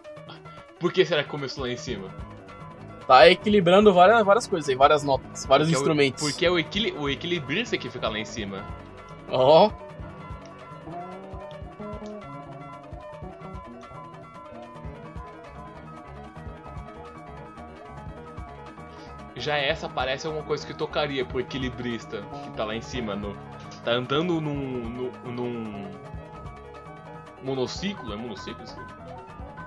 [0.79, 2.13] Por que será que começou lá em cima?
[3.07, 6.23] Tá equilibrando várias, várias coisas aí, várias notas, vários Porque é o- instrumentos.
[6.23, 8.65] Porque é o, equili o equilibrista que fica lá em cima.
[9.29, 9.71] Ó,
[19.37, 23.17] Já essa parece alguma coisa que tocaria pro equilibrista que tá lá em cima.
[23.17, 23.37] No,
[23.85, 25.91] tá andando num, num, num
[27.43, 28.77] monociclo, é monociclo isso?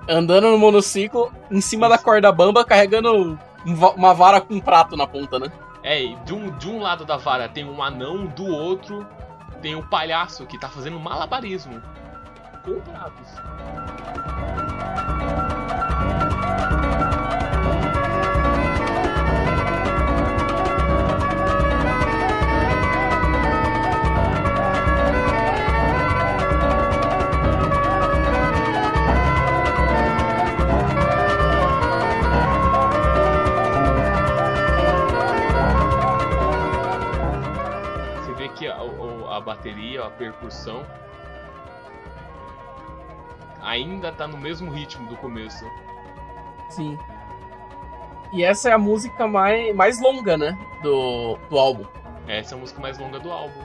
[0.08, 4.96] Andando no monociclo, em cima da corda bamba, carregando um uma vara com um prato
[4.96, 5.52] na ponta, né?
[5.84, 9.06] É, e de um, de um lado da vara tem um anão, do outro
[9.62, 11.82] tem um palhaço que tá fazendo malabarismo
[12.64, 13.28] com pratos.
[39.68, 40.86] Bateria, a percussão
[43.62, 45.66] ainda tá no mesmo ritmo do começo.
[46.70, 46.98] Sim.
[48.32, 50.58] E essa é a música mais, mais longa, né?
[50.82, 51.86] Do, do álbum.
[52.28, 53.60] Essa é a música mais longa do álbum.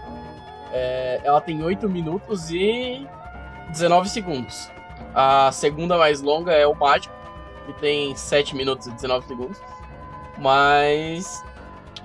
[0.72, 3.06] É, ela tem 8 minutos e
[3.70, 4.70] 19 segundos.
[5.14, 7.14] A segunda mais longa é o Mágico,
[7.66, 9.60] que tem 7 minutos e 19 segundos.
[10.38, 11.44] Mas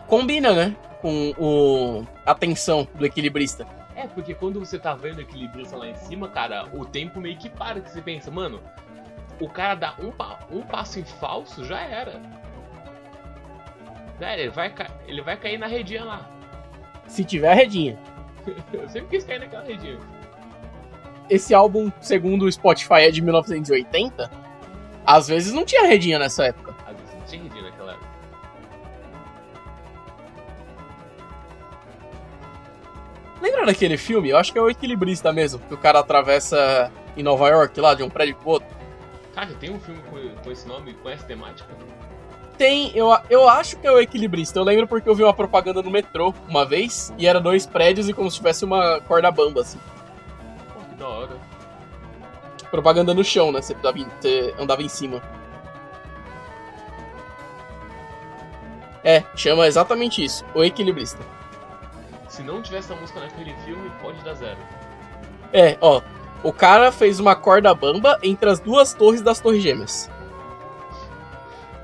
[0.07, 0.75] combina, né?
[1.01, 3.76] Com o, a tensão do equilibrista.
[3.97, 7.49] É, porque quando você tá vendo equilibrista lá em cima, cara, o tempo meio que
[7.49, 8.61] para, que você pensa, mano,
[9.41, 12.21] o cara dá um, pa- um passo em falso, já era.
[14.19, 14.71] Já era, ele vai,
[15.07, 16.29] ele vai cair na redinha lá.
[17.07, 17.97] Se tiver a redinha.
[18.71, 19.97] Eu sempre quis cair naquela redinha.
[21.27, 24.29] Esse álbum, segundo o Spotify, é de 1980.
[25.05, 26.75] Às vezes não tinha redinha nessa época.
[26.85, 28.06] Às vezes não tinha redinha naquela época.
[33.41, 34.29] Lembra daquele filme?
[34.29, 37.93] Eu acho que é o Equilibrista mesmo, que o cara atravessa em Nova York, lá,
[37.93, 38.67] de um prédio pro outro.
[39.33, 41.69] Cara, tem um filme com, com esse nome, com essa temática?
[42.57, 44.57] Tem, eu, eu acho que é o equilibrista.
[44.57, 48.09] Eu lembro porque eu vi uma propaganda no metrô uma vez e era dois prédios
[48.09, 49.77] e como se tivesse uma corda bamba, assim.
[50.73, 51.37] Pô, que da hora.
[52.71, 53.61] Propaganda no chão, né?
[53.61, 55.21] Você, tava em- você andava em cima.
[59.03, 61.19] É, chama exatamente isso, o equilibrista.
[62.37, 64.59] Se não tivesse a música naquele filme, pode dar zero.
[65.51, 66.03] É, ó,
[66.43, 70.07] o cara fez uma corda bamba entre as duas torres das Torres Gêmeas.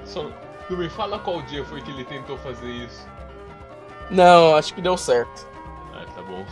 [0.06, 0.30] Só
[0.70, 3.04] não me fala qual dia foi que ele tentou fazer isso.
[4.12, 5.47] Não, acho que deu certo.
[5.91, 6.45] Ah, tá bom.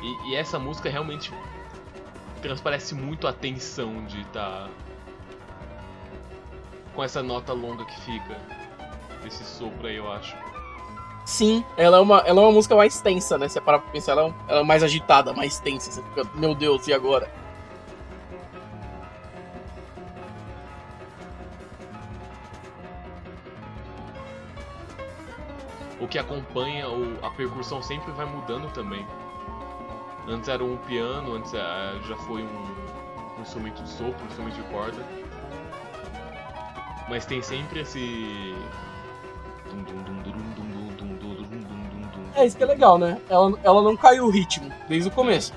[0.00, 1.30] E, e essa música realmente
[2.40, 4.70] transparece muito a tensão de estar
[6.94, 8.38] com essa nota longa que fica.
[9.24, 10.36] Esse sopro aí, eu acho.
[11.24, 13.48] Sim, ela é uma, ela é uma música mais tensa, né?
[13.48, 15.90] Você para pra pensar, ela é, ela é mais agitada, mais tensa.
[15.90, 17.30] Você fica, meu Deus, e agora?
[26.00, 29.06] O que acompanha o, a percussão sempre vai mudando também.
[30.26, 34.54] Antes era um piano, antes ah, já foi um, um instrumento de sopro, um instrumento
[34.54, 35.29] de corda.
[37.10, 38.54] Mas tem sempre esse.
[42.36, 43.20] É isso que é legal, né?
[43.28, 45.52] Ela, ela não caiu o ritmo desde o começo.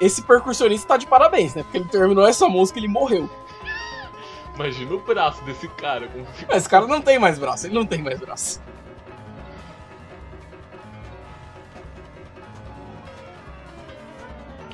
[0.00, 1.64] Esse percussionista tá de parabéns, né?
[1.64, 3.28] Porque ele terminou essa música e ele morreu.
[4.54, 6.06] Imagina o braço desse cara.
[6.06, 6.56] Como fica...
[6.56, 8.62] Esse cara não tem mais braço, ele não tem mais braço.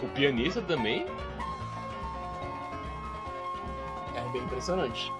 [0.02, 1.06] O pianista também
[4.36, 5.12] bem impressionante.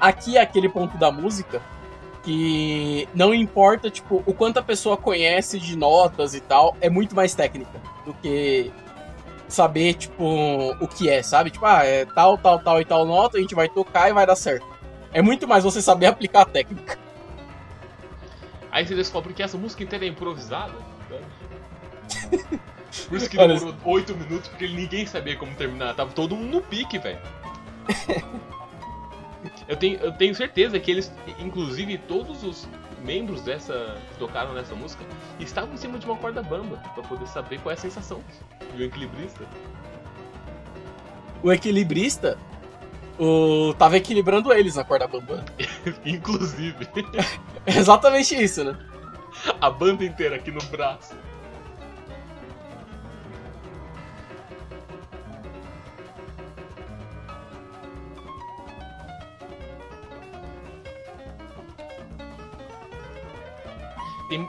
[0.00, 1.60] Aqui é aquele ponto da música
[2.22, 7.14] que não importa, tipo, o quanto a pessoa conhece de notas e tal, é muito
[7.14, 8.70] mais técnica do que
[9.48, 10.24] saber, tipo,
[10.80, 11.50] o que é, sabe?
[11.50, 14.26] Tipo, ah, é tal, tal, tal e tal nota, a gente vai tocar e vai
[14.26, 14.66] dar certo.
[15.12, 16.98] É muito mais você saber aplicar a técnica.
[18.70, 20.74] Aí você descobre que essa música inteira é improvisada.
[21.10, 22.60] né?
[23.08, 25.94] Por isso que Olha, demorou 8 minutos, porque ninguém sabia como terminar.
[25.94, 27.18] Tava todo mundo no pique, velho.
[29.66, 32.68] Eu tenho, eu tenho certeza que eles, inclusive todos os
[33.04, 35.04] membros dessa que tocaram nessa música,
[35.38, 38.20] estavam em cima de uma corda bamba pra poder saber qual é a sensação
[38.74, 39.46] de um equilibrista.
[41.42, 42.36] O equilibrista
[43.18, 45.44] o, tava equilibrando eles na corda bamba.
[46.04, 46.86] inclusive,
[47.64, 48.76] É exatamente isso, né?
[49.60, 51.14] a banda inteira aqui no braço.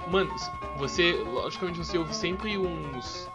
[0.07, 0.33] Mano,
[0.77, 3.29] você, logicamente você ouve sempre uns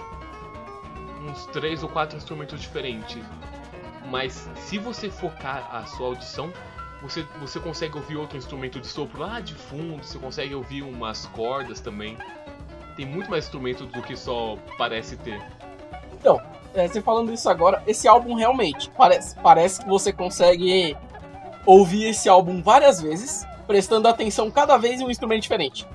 [1.26, 3.22] uns três ou quatro instrumentos diferentes.
[4.10, 6.52] Mas se você focar a sua audição,
[7.02, 11.26] você, você consegue ouvir outro instrumento de sopro lá de fundo, você consegue ouvir umas
[11.26, 12.16] cordas também.
[12.96, 15.42] Tem muito mais instrumentos do que só parece ter.
[16.12, 16.40] Então,
[16.74, 20.96] é, você falando isso agora, esse álbum realmente parece, parece que você consegue
[21.66, 25.86] ouvir esse álbum várias vezes, prestando atenção cada vez em um instrumento diferente.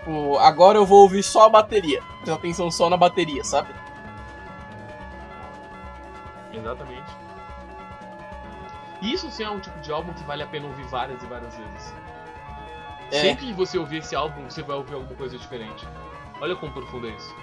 [0.00, 3.68] Tipo, agora eu vou ouvir só a bateria, prestar atenção só na bateria, sabe?
[6.52, 7.10] Exatamente.
[9.02, 11.54] Isso sim é um tipo de álbum que vale a pena ouvir várias e várias
[11.54, 11.94] vezes.
[13.10, 13.20] É.
[13.20, 15.86] Sempre que você ouvir esse álbum, você vai ouvir alguma coisa diferente.
[16.40, 17.34] Olha quão profundo é isso.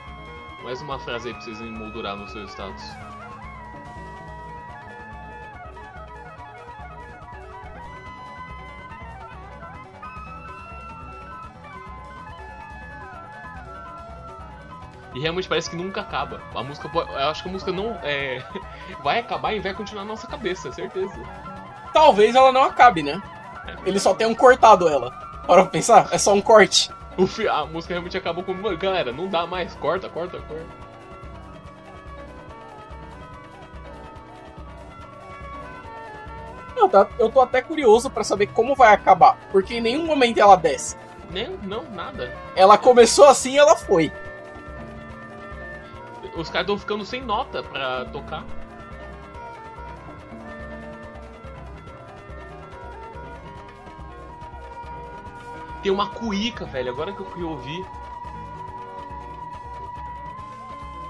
[0.63, 2.83] Mais uma frase aí pra vocês emoldurar nos seus status.
[15.17, 16.39] E realmente parece que nunca acaba.
[16.53, 18.39] A música pode, eu acho que a música não é,
[19.03, 21.11] vai acabar e vai continuar na nossa cabeça, certeza.
[21.91, 23.19] Talvez ela não acabe, né?
[23.83, 25.09] Eles só tenham cortado ela.
[25.47, 26.91] Para pensar, é só um corte.
[27.27, 28.53] Fi- a música realmente acabou com.
[28.53, 30.65] "Mano, Galera, não dá mais, corta, corta, corta.
[36.75, 40.37] Não, tá- eu tô até curioso pra saber como vai acabar, porque em nenhum momento
[40.39, 40.95] ela desce.
[41.31, 42.31] Nem, não, nada.
[42.55, 44.11] Ela começou assim e ela foi.
[46.37, 48.45] Os caras estão ficando sem nota pra tocar.
[55.81, 57.85] Tem uma cuíca, velho, agora que eu fui ouvir.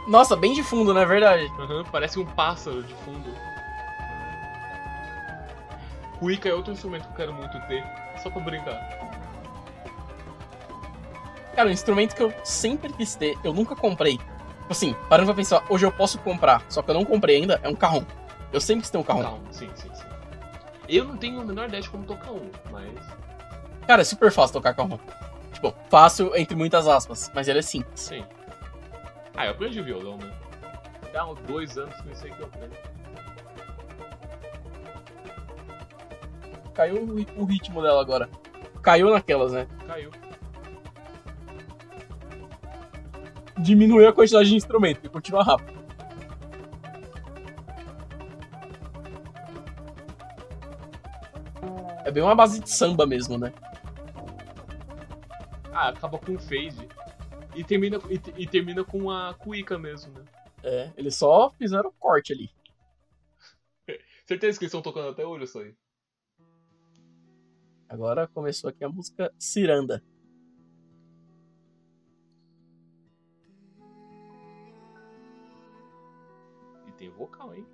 [0.08, 1.52] Nossa, bem de fundo, não é verdade?
[1.60, 3.36] Aham, parece um pássaro de fundo.
[6.20, 7.84] Cuíca é outro instrumento que eu quero muito ter,
[8.24, 8.80] só pra brincar.
[11.54, 14.20] Cara, um instrumento que eu sempre quis ter, eu nunca comprei.
[14.68, 17.58] Tipo assim, parando pra pensar, hoje eu posso comprar, só que eu não comprei ainda,
[17.64, 18.04] é um carrom.
[18.52, 19.24] Eu sempre quis ter um carrom.
[19.24, 20.04] Calma, sim, sim, sim.
[20.90, 22.94] Eu não tenho a menor ideia de como tocar um, mas.
[23.88, 25.00] Cara, é super fácil tocar carrom.
[25.54, 28.02] Tipo, fácil entre muitas aspas, mas ele é simples.
[28.02, 28.26] Sim.
[29.38, 30.30] Ah, eu aprendi violão, né?
[31.14, 32.76] Dá uns dois anos que eu sei que eu aprendi.
[36.74, 38.30] Caiu o ritmo dela agora.
[38.82, 39.66] Caiu naquelas, né?
[39.88, 40.12] Caiu.
[43.60, 45.78] Diminuiu a quantidade de instrumento e continua rápido.
[52.06, 53.52] É bem uma base de samba mesmo, né?
[55.74, 56.88] Ah, acaba com um fade.
[57.54, 60.24] E termina, e, e termina com a cuíca mesmo, né?
[60.64, 62.50] É, eles só fizeram corte ali.
[64.26, 65.76] Certeza que eles estão tocando até hoje isso aí.
[67.90, 70.04] Agora começou aqui a música Ciranda.
[77.08, 77.66] Tem vocal, hein?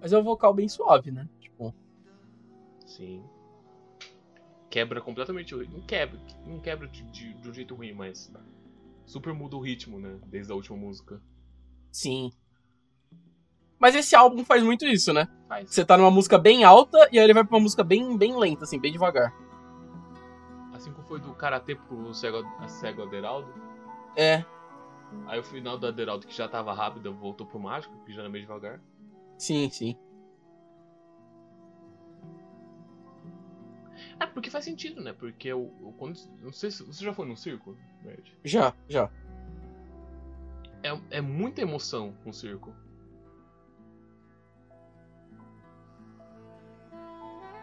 [0.00, 1.28] Mas é um vocal bem suave, né?
[1.40, 1.74] Tipo,
[2.86, 3.24] Sim.
[4.70, 5.78] Quebra completamente o ritmo.
[5.78, 8.32] Não quebra, não quebra de, de, de um jeito ruim, mas
[9.04, 10.18] super muda o ritmo, né?
[10.26, 11.20] Desde a última música.
[11.90, 12.32] sim.
[13.78, 15.28] Mas esse álbum faz muito isso, né?
[15.48, 15.70] Faz.
[15.70, 18.36] Você tá numa música bem alta e aí ele vai pra uma música bem, bem
[18.36, 19.32] lenta, assim, bem devagar.
[20.72, 23.52] Assim como foi do Karatê pro Cego, a Cego Aderaldo.
[24.16, 24.44] É,
[25.26, 28.28] Aí o final do Aderaldo, que já tava rápido, voltou pro Mágico, que já era
[28.28, 28.80] meio devagar.
[29.38, 29.96] sim, sim.
[34.18, 35.12] É, porque faz sentido, né?
[35.12, 36.18] Porque o, o- quando.
[36.42, 36.82] Não sei se.
[36.84, 38.32] Você já foi num circo, Nerd?
[38.44, 39.10] Já, já.
[40.82, 42.74] É, é muita emoção um circo.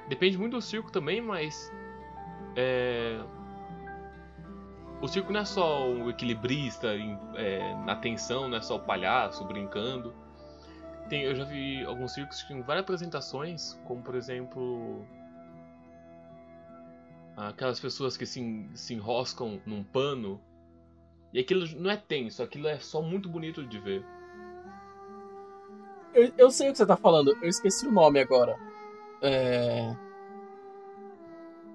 [0.07, 1.71] Depende muito do circo também, mas.
[2.55, 3.19] É.
[5.01, 6.87] O circo não é só o equilibrista
[7.35, 10.13] é, na tensão, não é só o palhaço brincando.
[11.09, 15.05] Tem, eu já vi alguns circos que têm várias apresentações, como por exemplo.
[17.35, 20.39] Aquelas pessoas que se, se enroscam num pano.
[21.33, 24.05] E aquilo não é tenso, aquilo é só muito bonito de ver.
[26.13, 28.55] Eu, eu sei o que você tá falando, eu esqueci o nome agora.
[29.23, 29.95] É.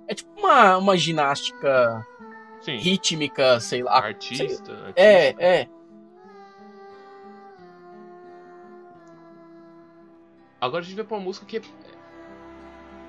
[0.06, 2.06] É tipo uma, uma ginástica
[2.60, 3.98] Sim, rítmica, sei lá.
[3.98, 4.92] artista, artista.
[4.96, 5.68] É, é.
[10.60, 11.62] Agora a gente vai pra uma música que é.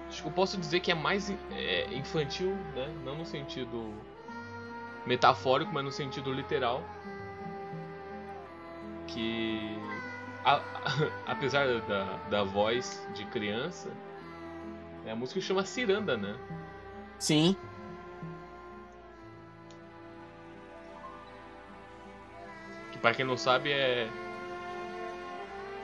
[0.08, 2.88] Acho que eu posso dizer que é mais é, infantil, né?
[3.04, 3.94] Não no sentido
[5.06, 6.84] metafórico, mas no sentido literal.
[9.08, 9.78] Que.
[10.46, 10.62] a-
[11.26, 13.90] apesar da, da voz de criança,
[15.08, 16.36] a música chama Ciranda, né?
[17.18, 17.56] Sim.
[22.92, 24.10] Que pra quem não sabe é.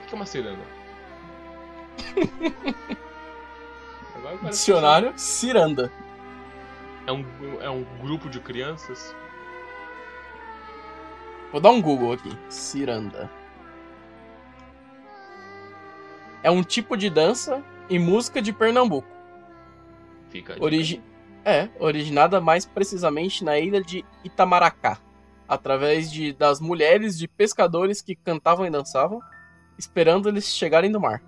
[0.02, 0.62] O que é uma ciranda?
[4.26, 5.92] Parece que Dicionário Ciranda.
[7.06, 7.24] É um,
[7.60, 9.14] é um grupo de crianças.
[11.52, 12.36] Vou dar um Google aqui.
[12.48, 13.30] Ciranda.
[16.42, 19.08] É um tipo de dança e música de Pernambuco.
[20.28, 20.56] Fica.
[20.62, 21.02] Origi...
[21.44, 24.98] É, originada mais precisamente na ilha de Itamaracá,
[25.46, 29.20] através de, das mulheres de pescadores que cantavam e dançavam,
[29.78, 31.22] esperando eles chegarem do mar.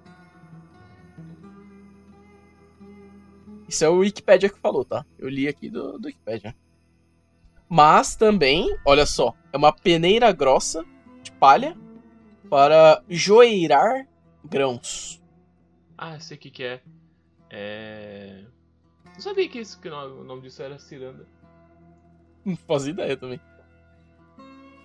[3.69, 5.05] Isso é o Wikipedia que falou, tá?
[5.19, 6.57] Eu li aqui do, do Wikipedia.
[7.69, 10.85] Mas também, olha só, é uma peneira grossa
[11.23, 11.77] de palha
[12.49, 14.09] para joeirar
[14.43, 15.18] grãos.
[15.99, 16.81] Ah, sei o que, que é.
[17.51, 18.45] É.
[19.13, 21.27] Não sabia que, isso, que o nome disso era ciranda.
[22.45, 23.41] Não fazia ideia também.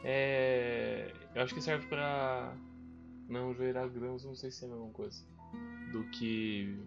[0.04, 1.14] É.
[1.36, 2.56] Eu acho que serve pra.
[3.30, 5.24] Não, joelhar grãos, não sei se é a mesma coisa.
[5.92, 6.80] Do que.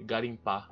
[0.00, 0.68] Garimpar.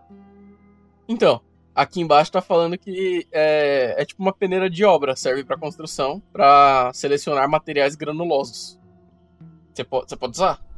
[1.06, 1.40] Então,
[1.72, 6.20] aqui embaixo tá falando que é, é tipo uma peneira de obra, serve pra construção,
[6.32, 8.78] pra selecionar materiais granulosos.
[9.72, 10.70] Você pode, você pode usar?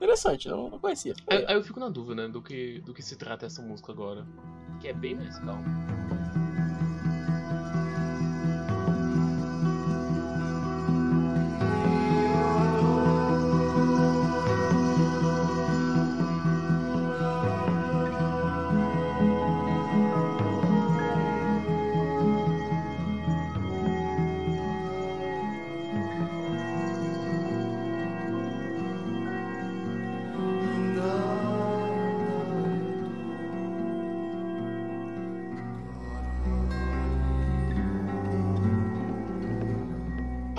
[0.00, 1.14] Interessante, não, não conhecia.
[1.28, 3.92] Aí, aí eu fico na dúvida, né, do que, do que se trata essa música
[3.92, 4.26] agora.
[4.80, 5.62] Que é bem mais calma.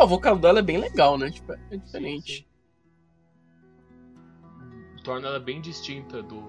[0.03, 1.29] O vocal dela é bem legal, né?
[1.29, 2.33] Tipo, é diferente.
[2.33, 2.45] Sim, sim.
[5.03, 6.41] Torna ela bem distinta do,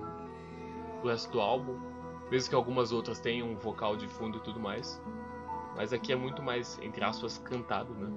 [1.02, 1.78] do resto do álbum.
[2.30, 5.00] Mesmo que algumas outras tenham um vocal de fundo e tudo mais.
[5.76, 8.10] Mas aqui é muito mais, entre aspas, cantado, né?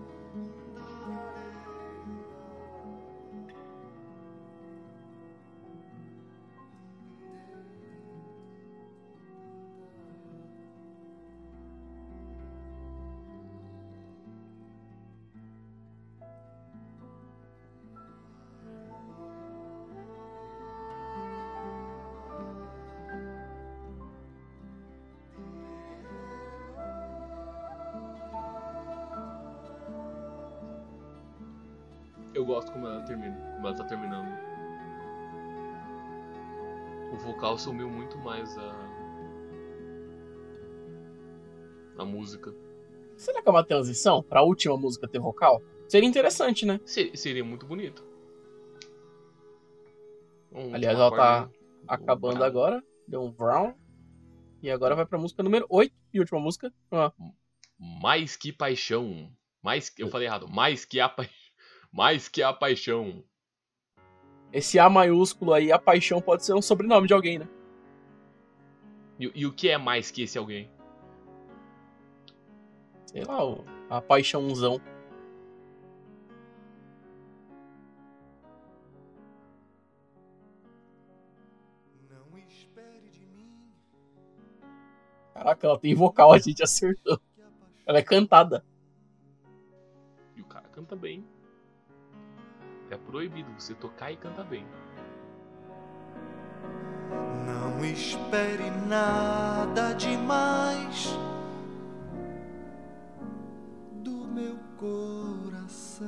[37.56, 38.96] O vocal sumiu muito mais a
[41.98, 42.54] a música.
[43.16, 45.62] Será que é uma transição pra última música ter vocal?
[45.88, 46.82] Seria interessante, né?
[46.86, 48.04] Se- Seria muito bonito.
[50.52, 51.50] Um- Aliás, ela tá
[51.88, 52.44] acabando bravo.
[52.44, 52.84] agora.
[53.08, 53.74] Deu um brown.
[54.62, 56.74] E agora vai pra música número 8 e última música.
[56.92, 57.14] Ah,
[57.80, 59.32] Mais que paixão.
[59.64, 60.50] Mais que, eu falei errado.
[60.50, 61.24] Mais que a pa...
[61.94, 63.24] mais que a paixão.
[64.52, 67.48] Esse A maiúsculo aí, a paixão pode ser um sobrenome de alguém, né?
[69.20, 70.70] E, e o que é mais que esse alguém?
[73.06, 74.80] Sei lá, o- a paixãozão.
[82.10, 83.50] Não espere de mim
[85.34, 87.20] Caraca, ela tem vocal, a gente acertou.
[87.86, 88.66] Ela é cantada.
[90.36, 91.24] E o cara canta bem.
[92.96, 94.66] É proibido você tocar e cantar bem.
[97.46, 101.14] Não espere nada demais
[103.96, 106.08] do meu coração.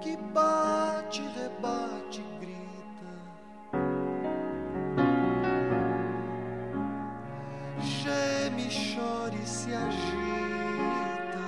[0.00, 2.03] Que bate, rebate,
[9.64, 11.38] se agita,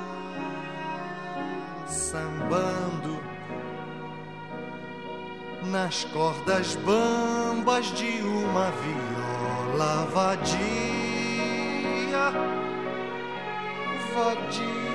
[1.86, 3.20] sambando
[5.70, 10.56] nas cordas bambas de uma viola vadia,
[14.14, 14.86] vadia.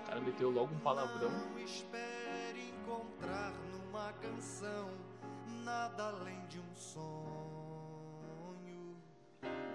[0.00, 1.30] O cara meteu logo um palavrão.
[1.30, 4.90] Não espere encontrar numa canção
[5.62, 7.69] nada além de um sonho.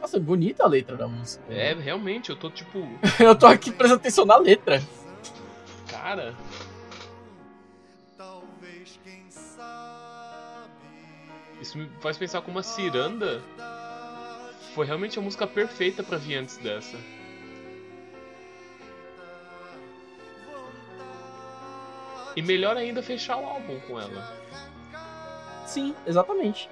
[0.01, 1.43] Nossa, bonita a letra da música.
[1.51, 2.87] É, realmente, eu tô tipo.
[3.19, 4.81] Eu tô aqui prestando atenção na letra.
[5.89, 6.35] Cara,
[8.17, 10.69] Talvez quem sabe.
[11.61, 13.41] isso me faz pensar como a ciranda
[14.75, 16.97] foi realmente a música perfeita pra vir antes dessa.
[22.35, 24.35] E melhor ainda fechar o álbum com ela.
[25.65, 26.69] Sim, exatamente.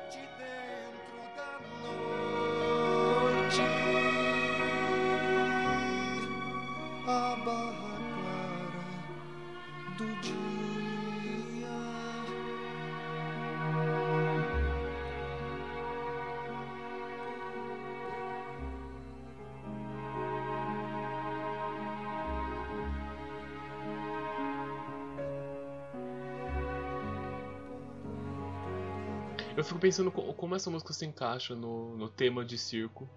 [29.84, 33.09] Pensando co- como essa música se encaixa no, no tema de circo.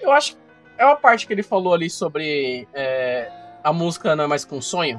[0.00, 0.38] Eu acho que
[0.78, 3.30] é uma parte que ele falou ali sobre é,
[3.62, 4.98] a música não é mais um sonho.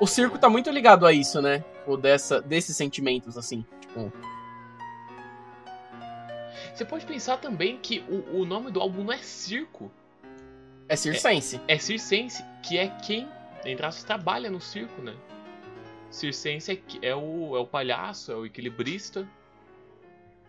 [0.00, 1.64] O circo tá muito ligado a isso, né?
[1.86, 3.64] O dessa, desses sentimentos, assim.
[3.80, 4.12] Tipo,
[6.74, 9.92] Você pode pensar também que o, o nome do álbum não é circo,
[10.88, 11.60] é circense.
[11.68, 13.28] é circense, que é quem,
[13.64, 15.14] entre aspas, trabalha no circo, né?
[16.14, 19.28] Circense é, é o, é o palhaço, é o equilibrista,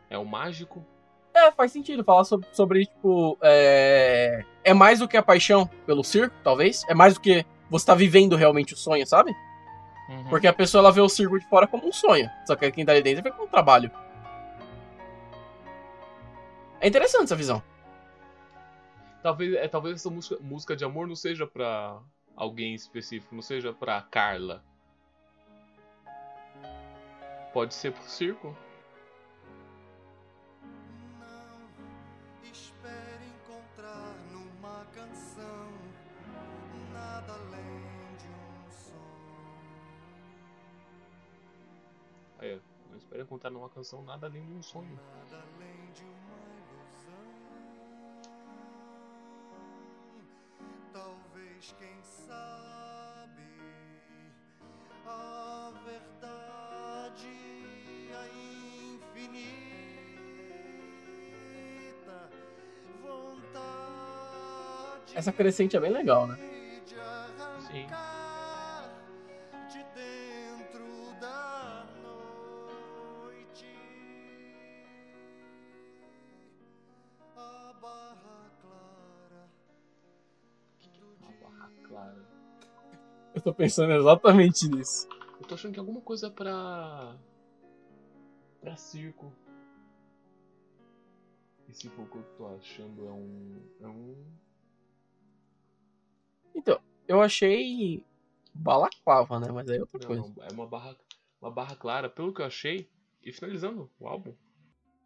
[0.10, 0.86] é o mágico.
[1.34, 3.38] É, faz sentido falar sobre, sobre tipo.
[3.42, 4.46] É...
[4.64, 6.84] é mais do que a paixão pelo circo, talvez.
[6.88, 9.36] É mais do que você tá vivendo realmente o sonho, sabe?
[10.08, 10.30] Uhum.
[10.30, 12.30] Porque a pessoa ela vê o circo de fora como um sonho.
[12.46, 13.92] Só que quem tá ali dentro vê como um trabalho.
[16.80, 17.62] É interessante essa visão.
[19.24, 22.00] Talvez, é, talvez essa música, música de amor não seja pra
[22.36, 24.64] alguém específico, não seja pra Carla.
[27.56, 28.54] Pode ser pro circo.
[31.18, 35.72] Não espere encontrar numa canção
[36.92, 39.00] nada além de um sonho.
[42.40, 45.00] É, não espero encontrar numa canção nada além de um sonho.
[45.18, 45.45] Nada
[65.26, 66.38] Essa crescente é bem legal, né?
[81.88, 82.28] clara.
[83.34, 85.08] Eu tô pensando exatamente nisso.
[85.40, 87.18] Eu tô achando que alguma coisa pra.
[88.62, 89.34] pra circo.
[91.68, 93.62] Esse pouco que eu tô achando é um.
[93.82, 94.45] É um.
[96.56, 98.04] Então, eu achei
[98.54, 99.48] balaclava, né?
[99.52, 100.34] Mas aí é outra Não, coisa.
[100.36, 100.96] não, é uma barra.
[101.42, 102.90] Uma barra clara, pelo que eu achei.
[103.22, 104.34] E finalizando o álbum.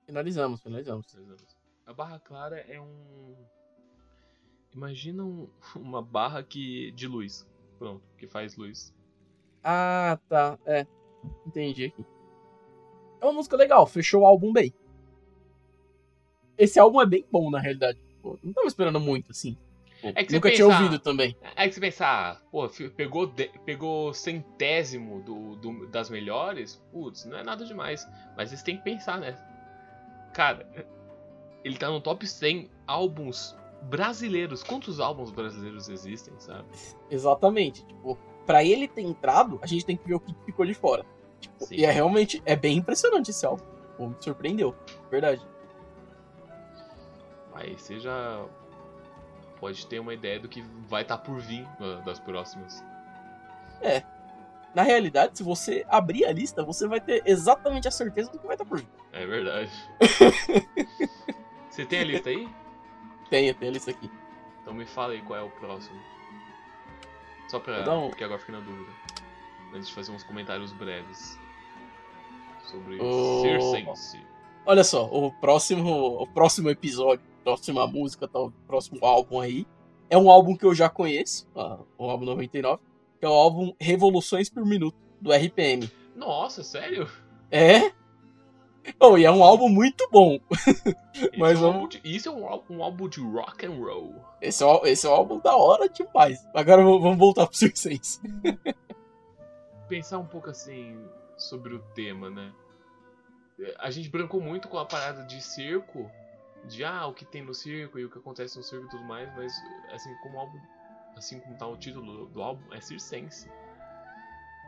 [0.05, 1.11] Finalizamos, finalizamos.
[1.11, 1.57] finalizamos.
[1.85, 3.35] A barra clara é um.
[4.73, 6.91] Imagina um- uma barra que.
[6.91, 7.47] de luz.
[7.77, 8.93] Pronto, que faz luz.
[9.63, 10.57] Ah, tá.
[10.65, 10.85] É.
[11.45, 12.05] Entendi aqui.
[13.21, 14.73] É uma música legal, fechou o álbum bem.
[16.57, 17.99] Esse álbum é bem bom, na realidade.
[18.21, 19.57] Pô, não tava esperando muito, assim.
[20.01, 21.35] Pô, É que você nunca tinha pensa- ouvido também.
[21.55, 27.25] É que você pensar, pô, fi- pegou, de- pegou centésimo do, do- das melhores, putz,
[27.25, 28.07] não é nada demais.
[28.37, 29.37] Mas você tem que pensar, né?
[30.33, 30.65] Cara,
[31.63, 34.63] ele tá no top 100 álbuns brasileiros.
[34.63, 36.65] Quantos álbuns brasileiros existem, sabe?
[37.09, 37.85] Exatamente.
[37.85, 41.05] Tipo, pra ele ter entrado, a gente tem que ver o que ficou de fora.
[41.41, 43.63] Tipo, e é realmente é bem impressionante esse álbum.
[43.97, 44.73] Pô, me surpreendeu.
[45.11, 45.45] Verdade.
[47.53, 48.45] Aí já
[49.59, 52.83] pode ter uma ideia do que vai estar por vir ah, das próximas.
[54.73, 58.45] Na realidade, se você abrir a lista, você vai ter exatamente a certeza do que
[58.45, 58.87] vai estar por vir.
[59.11, 59.71] É verdade.
[61.69, 62.47] você tem a lista aí?
[63.29, 64.09] Tem, tem a lista aqui.
[64.61, 65.99] Então me fala aí qual é o próximo.
[67.47, 67.81] Só pra.
[67.93, 68.91] Um- Porque agora fiquei na dúvida.
[69.73, 71.39] Antes de fazer uns comentários breves.
[72.65, 73.41] Sobre Ô.
[73.41, 74.19] Circense.
[74.65, 79.65] Olha só, o próximo, o próximo episódio, próxima música, tal, próximo álbum aí,
[80.09, 81.47] é um álbum que eu já conheço,
[81.97, 82.81] o álbum 99,
[83.19, 85.89] que é o álbum Revoluções por Minuto, do RPM.
[86.15, 87.09] Nossa, sério?
[87.51, 87.91] É?
[88.99, 90.39] Oh, e é um álbum muito bom.
[91.37, 94.15] Mas é um vamos- de- Isso é um álbum, um álbum de rock and roll.
[94.41, 96.43] Esse é, um- esse é um álbum da hora demais.
[96.53, 98.19] Agora vamos vamos voltar pro Circense.
[99.87, 100.97] Pensar um pouco assim
[101.37, 102.51] sobre o tema, né?
[103.79, 106.09] A gente brancou muito com a parada de circo,
[106.65, 109.03] de ah, o que tem no circo e o que acontece no circo e tudo
[109.03, 109.53] mais, mas
[109.91, 110.59] assim como o álbum,
[111.15, 113.49] assim como tá o título do álbum, é Circense.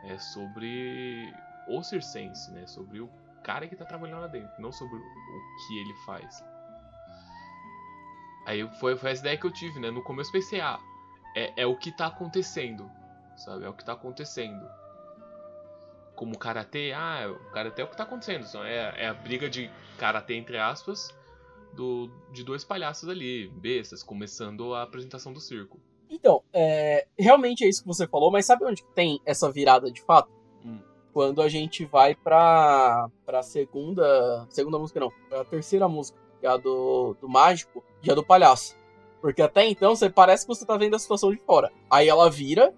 [0.04, 1.32] É sobre
[1.68, 2.66] o Circense, né?
[2.66, 3.08] Sobre o
[3.42, 6.42] cara que tá trabalhando lá dentro, não sobre o que ele faz.
[8.44, 9.90] Aí foi, foi essa ideia que eu tive, né?
[9.90, 10.80] No começo eu pensei, ah,
[11.34, 12.90] é, é o que tá acontecendo,
[13.36, 13.64] sabe?
[13.64, 14.68] É o que tá acontecendo.
[16.16, 19.70] Como karatê, ah, o karatê é o que tá acontecendo, é, é a briga de
[19.98, 21.14] karatê, entre aspas,
[21.74, 25.80] do, de dois palhaços ali, bestas, começando a apresentação do circo.
[26.10, 30.02] Então, é, realmente é isso que você falou, mas sabe onde tem essa virada de
[30.02, 30.30] fato?
[30.64, 30.78] Hum.
[31.12, 34.46] Quando a gente vai pra, pra segunda.
[34.50, 38.24] Segunda música não, pra terceira música, que é a do, do mágico e a do
[38.24, 38.76] palhaço.
[39.20, 41.70] Porque até então você parece que você tá vendo a situação de fora.
[41.90, 42.74] Aí ela vira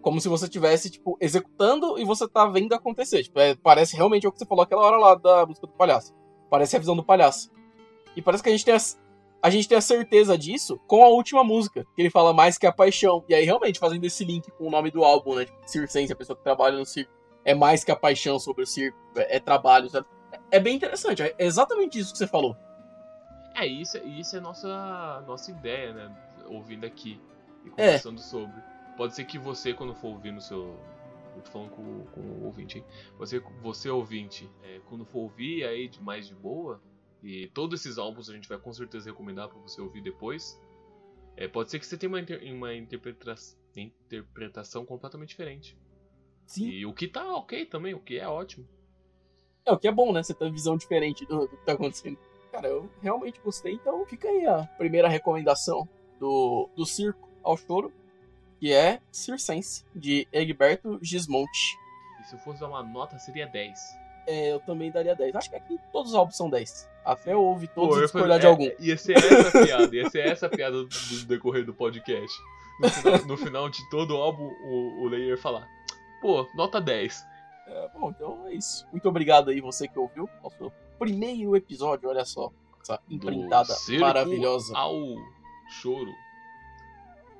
[0.00, 3.24] como se você estivesse, tipo, executando e você tá vendo acontecer.
[3.24, 6.14] Tipo, é, parece realmente o que você falou aquela hora lá da música do palhaço.
[6.48, 7.50] Parece a visão do palhaço.
[8.18, 8.78] E parece que a gente tem a,
[9.40, 12.66] a gente tem a certeza disso com a última música, que ele fala mais que
[12.66, 13.24] a paixão.
[13.28, 15.44] E aí, realmente, fazendo esse link com o nome do álbum, né?
[15.44, 17.12] Tipo, Circense, a pessoa que trabalha no circo.
[17.44, 20.04] É mais que a paixão sobre o circo, é, é trabalho, sabe?
[20.50, 22.56] É bem interessante, é exatamente isso que você falou.
[23.54, 26.16] É, isso, isso é nossa, nossa ideia, né?
[26.48, 27.20] Ouvindo aqui
[27.64, 27.70] e É.
[27.70, 28.60] conversando sobre.
[28.96, 30.76] Pode ser que você, quando for ouvir no seu.
[31.36, 32.84] Eu tô falando com, com o ouvinte, hein?
[33.16, 36.80] Você, você ouvinte, é, quando for ouvir aí de mais de boa,
[37.22, 40.60] e todos esses álbuns a gente vai com certeza recomendar pra você ouvir depois.
[41.36, 43.34] É, pode ser que você tenha uma, inter- uma interpreta-
[43.76, 45.76] interpretação completamente diferente.
[46.46, 46.68] Sim.
[46.68, 48.66] E o que tá ok também, o que é ótimo.
[49.64, 50.22] É o que é bom, né?
[50.22, 52.18] Você tem uma visão diferente do, do que tá acontecendo.
[52.50, 55.86] Cara, eu realmente gostei, então fica aí a primeira recomendação
[56.18, 57.92] do, do circo ao choro,
[58.58, 61.76] que é Circense, de Egberto Gismonti.
[62.20, 63.78] E se eu fosse dar uma nota, seria 10.
[64.28, 65.34] É, eu também daria 10.
[65.34, 66.86] Acho que aqui todos os álbuns são 10.
[67.02, 68.84] Até eu ouvi todos Pô, e discordar falei- de é, algum.
[68.84, 72.38] Ia ser essa a piada, ia ser essa a piada do, do decorrer do podcast.
[72.78, 75.66] No final, no final de todo o álbum, o, o Layer falar:
[76.20, 77.24] Pô, nota 10.
[77.66, 78.86] É, bom, então é isso.
[78.92, 80.28] Muito obrigado aí você que ouviu.
[80.42, 82.52] Nosso primeiro episódio, olha só.
[82.82, 83.00] Essa
[83.74, 84.76] circo maravilhosa.
[84.76, 84.94] Ao
[85.80, 86.12] choro.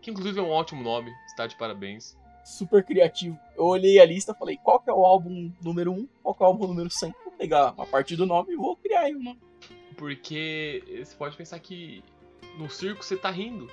[0.01, 2.17] Que inclusive é um ótimo nome, está de parabéns.
[2.49, 3.39] Super criativo.
[3.55, 6.09] Eu olhei a lista falei, qual que é o álbum número 1?
[6.23, 7.15] Qual que é o álbum número 100?
[7.23, 9.39] Vou pegar a partir do nome e vou criar aí um nome.
[9.95, 12.03] Porque você pode pensar que
[12.57, 13.71] no circo você tá rindo.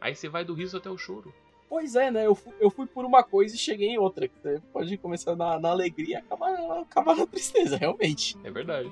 [0.00, 1.32] Aí você vai do riso até o choro.
[1.68, 2.26] Pois é, né?
[2.26, 4.28] Eu fui, eu fui por uma coisa e cheguei em outra.
[4.42, 8.36] Você pode começar na, na alegria e acabar, acabar na tristeza, realmente.
[8.42, 8.90] É verdade.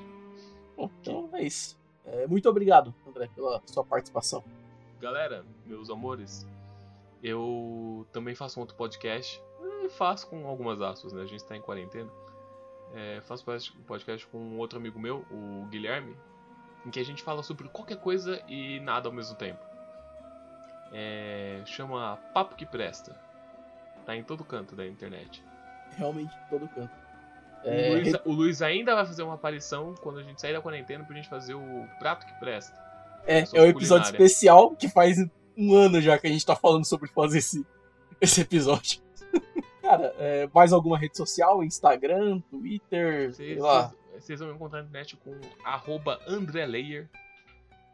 [0.76, 1.76] Bom, então é isso.
[2.06, 4.44] É, muito obrigado, André, pela sua participação.
[5.00, 6.46] Galera, meus amores,
[7.24, 9.42] eu também faço um outro podcast.
[9.96, 11.22] Faço com algumas aspas, né?
[11.22, 12.10] A gente tá em quarentena.
[12.94, 16.14] É, faço um podcast com um outro amigo meu, o Guilherme,
[16.86, 19.60] em que a gente fala sobre qualquer coisa e nada ao mesmo tempo.
[20.92, 23.18] É, chama Papo que Presta.
[24.04, 25.42] Tá em todo canto da internet.
[25.96, 26.92] Realmente, em todo canto.
[27.64, 30.60] O, É, Luiz, o Luiz ainda vai fazer uma aparição quando a gente sair da
[30.60, 32.78] quarentena pra gente fazer o Prato que Presta.
[33.26, 35.18] É, é o episódio especial que faz
[35.56, 37.64] um ano já que a gente tá falando sobre fazer esse,
[38.20, 39.00] esse episódio.
[39.82, 41.62] Cara, é, mais alguma rede social?
[41.62, 43.92] Instagram, Twitter, sei Vocês, lá.
[44.18, 47.08] vocês- vão me encontrar na internet com arroba AndréLayer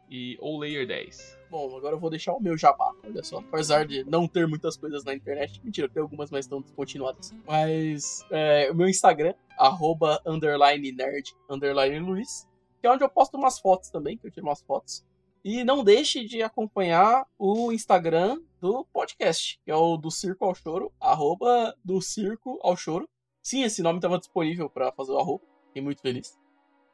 [0.09, 1.37] e ou Layer10.
[1.49, 3.39] Bom, agora eu vou deixar o meu jabá, olha só.
[3.39, 5.61] Apesar de não ter muitas coisas na internet.
[5.63, 7.33] Mentira, tem algumas, mas estão descontinuadas.
[7.45, 12.47] Mas é, o meu Instagram, arroba underline nerd, underline Luiz,
[12.81, 15.03] que é onde eu posto umas fotos também, que eu tiro umas fotos.
[15.43, 20.53] E não deixe de acompanhar o Instagram do podcast, que é o do Circo ao
[20.53, 23.09] Choro, arroba do Circo ao Choro.
[23.41, 26.39] Sim, esse nome estava disponível para fazer o arroba, fiquei muito feliz.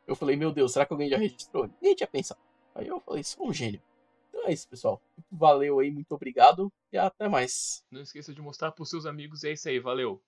[0.08, 1.68] Eu falei, meu Deus, será que alguém já registrou?
[1.82, 2.40] Ninguém tinha pensado.
[2.74, 3.82] Aí eu falei, sou um gênio.
[4.30, 5.02] Então é isso, pessoal.
[5.30, 7.84] Valeu aí, muito obrigado e até mais.
[7.92, 9.44] Não esqueça de mostrar pros seus amigos.
[9.44, 10.22] É isso aí, valeu!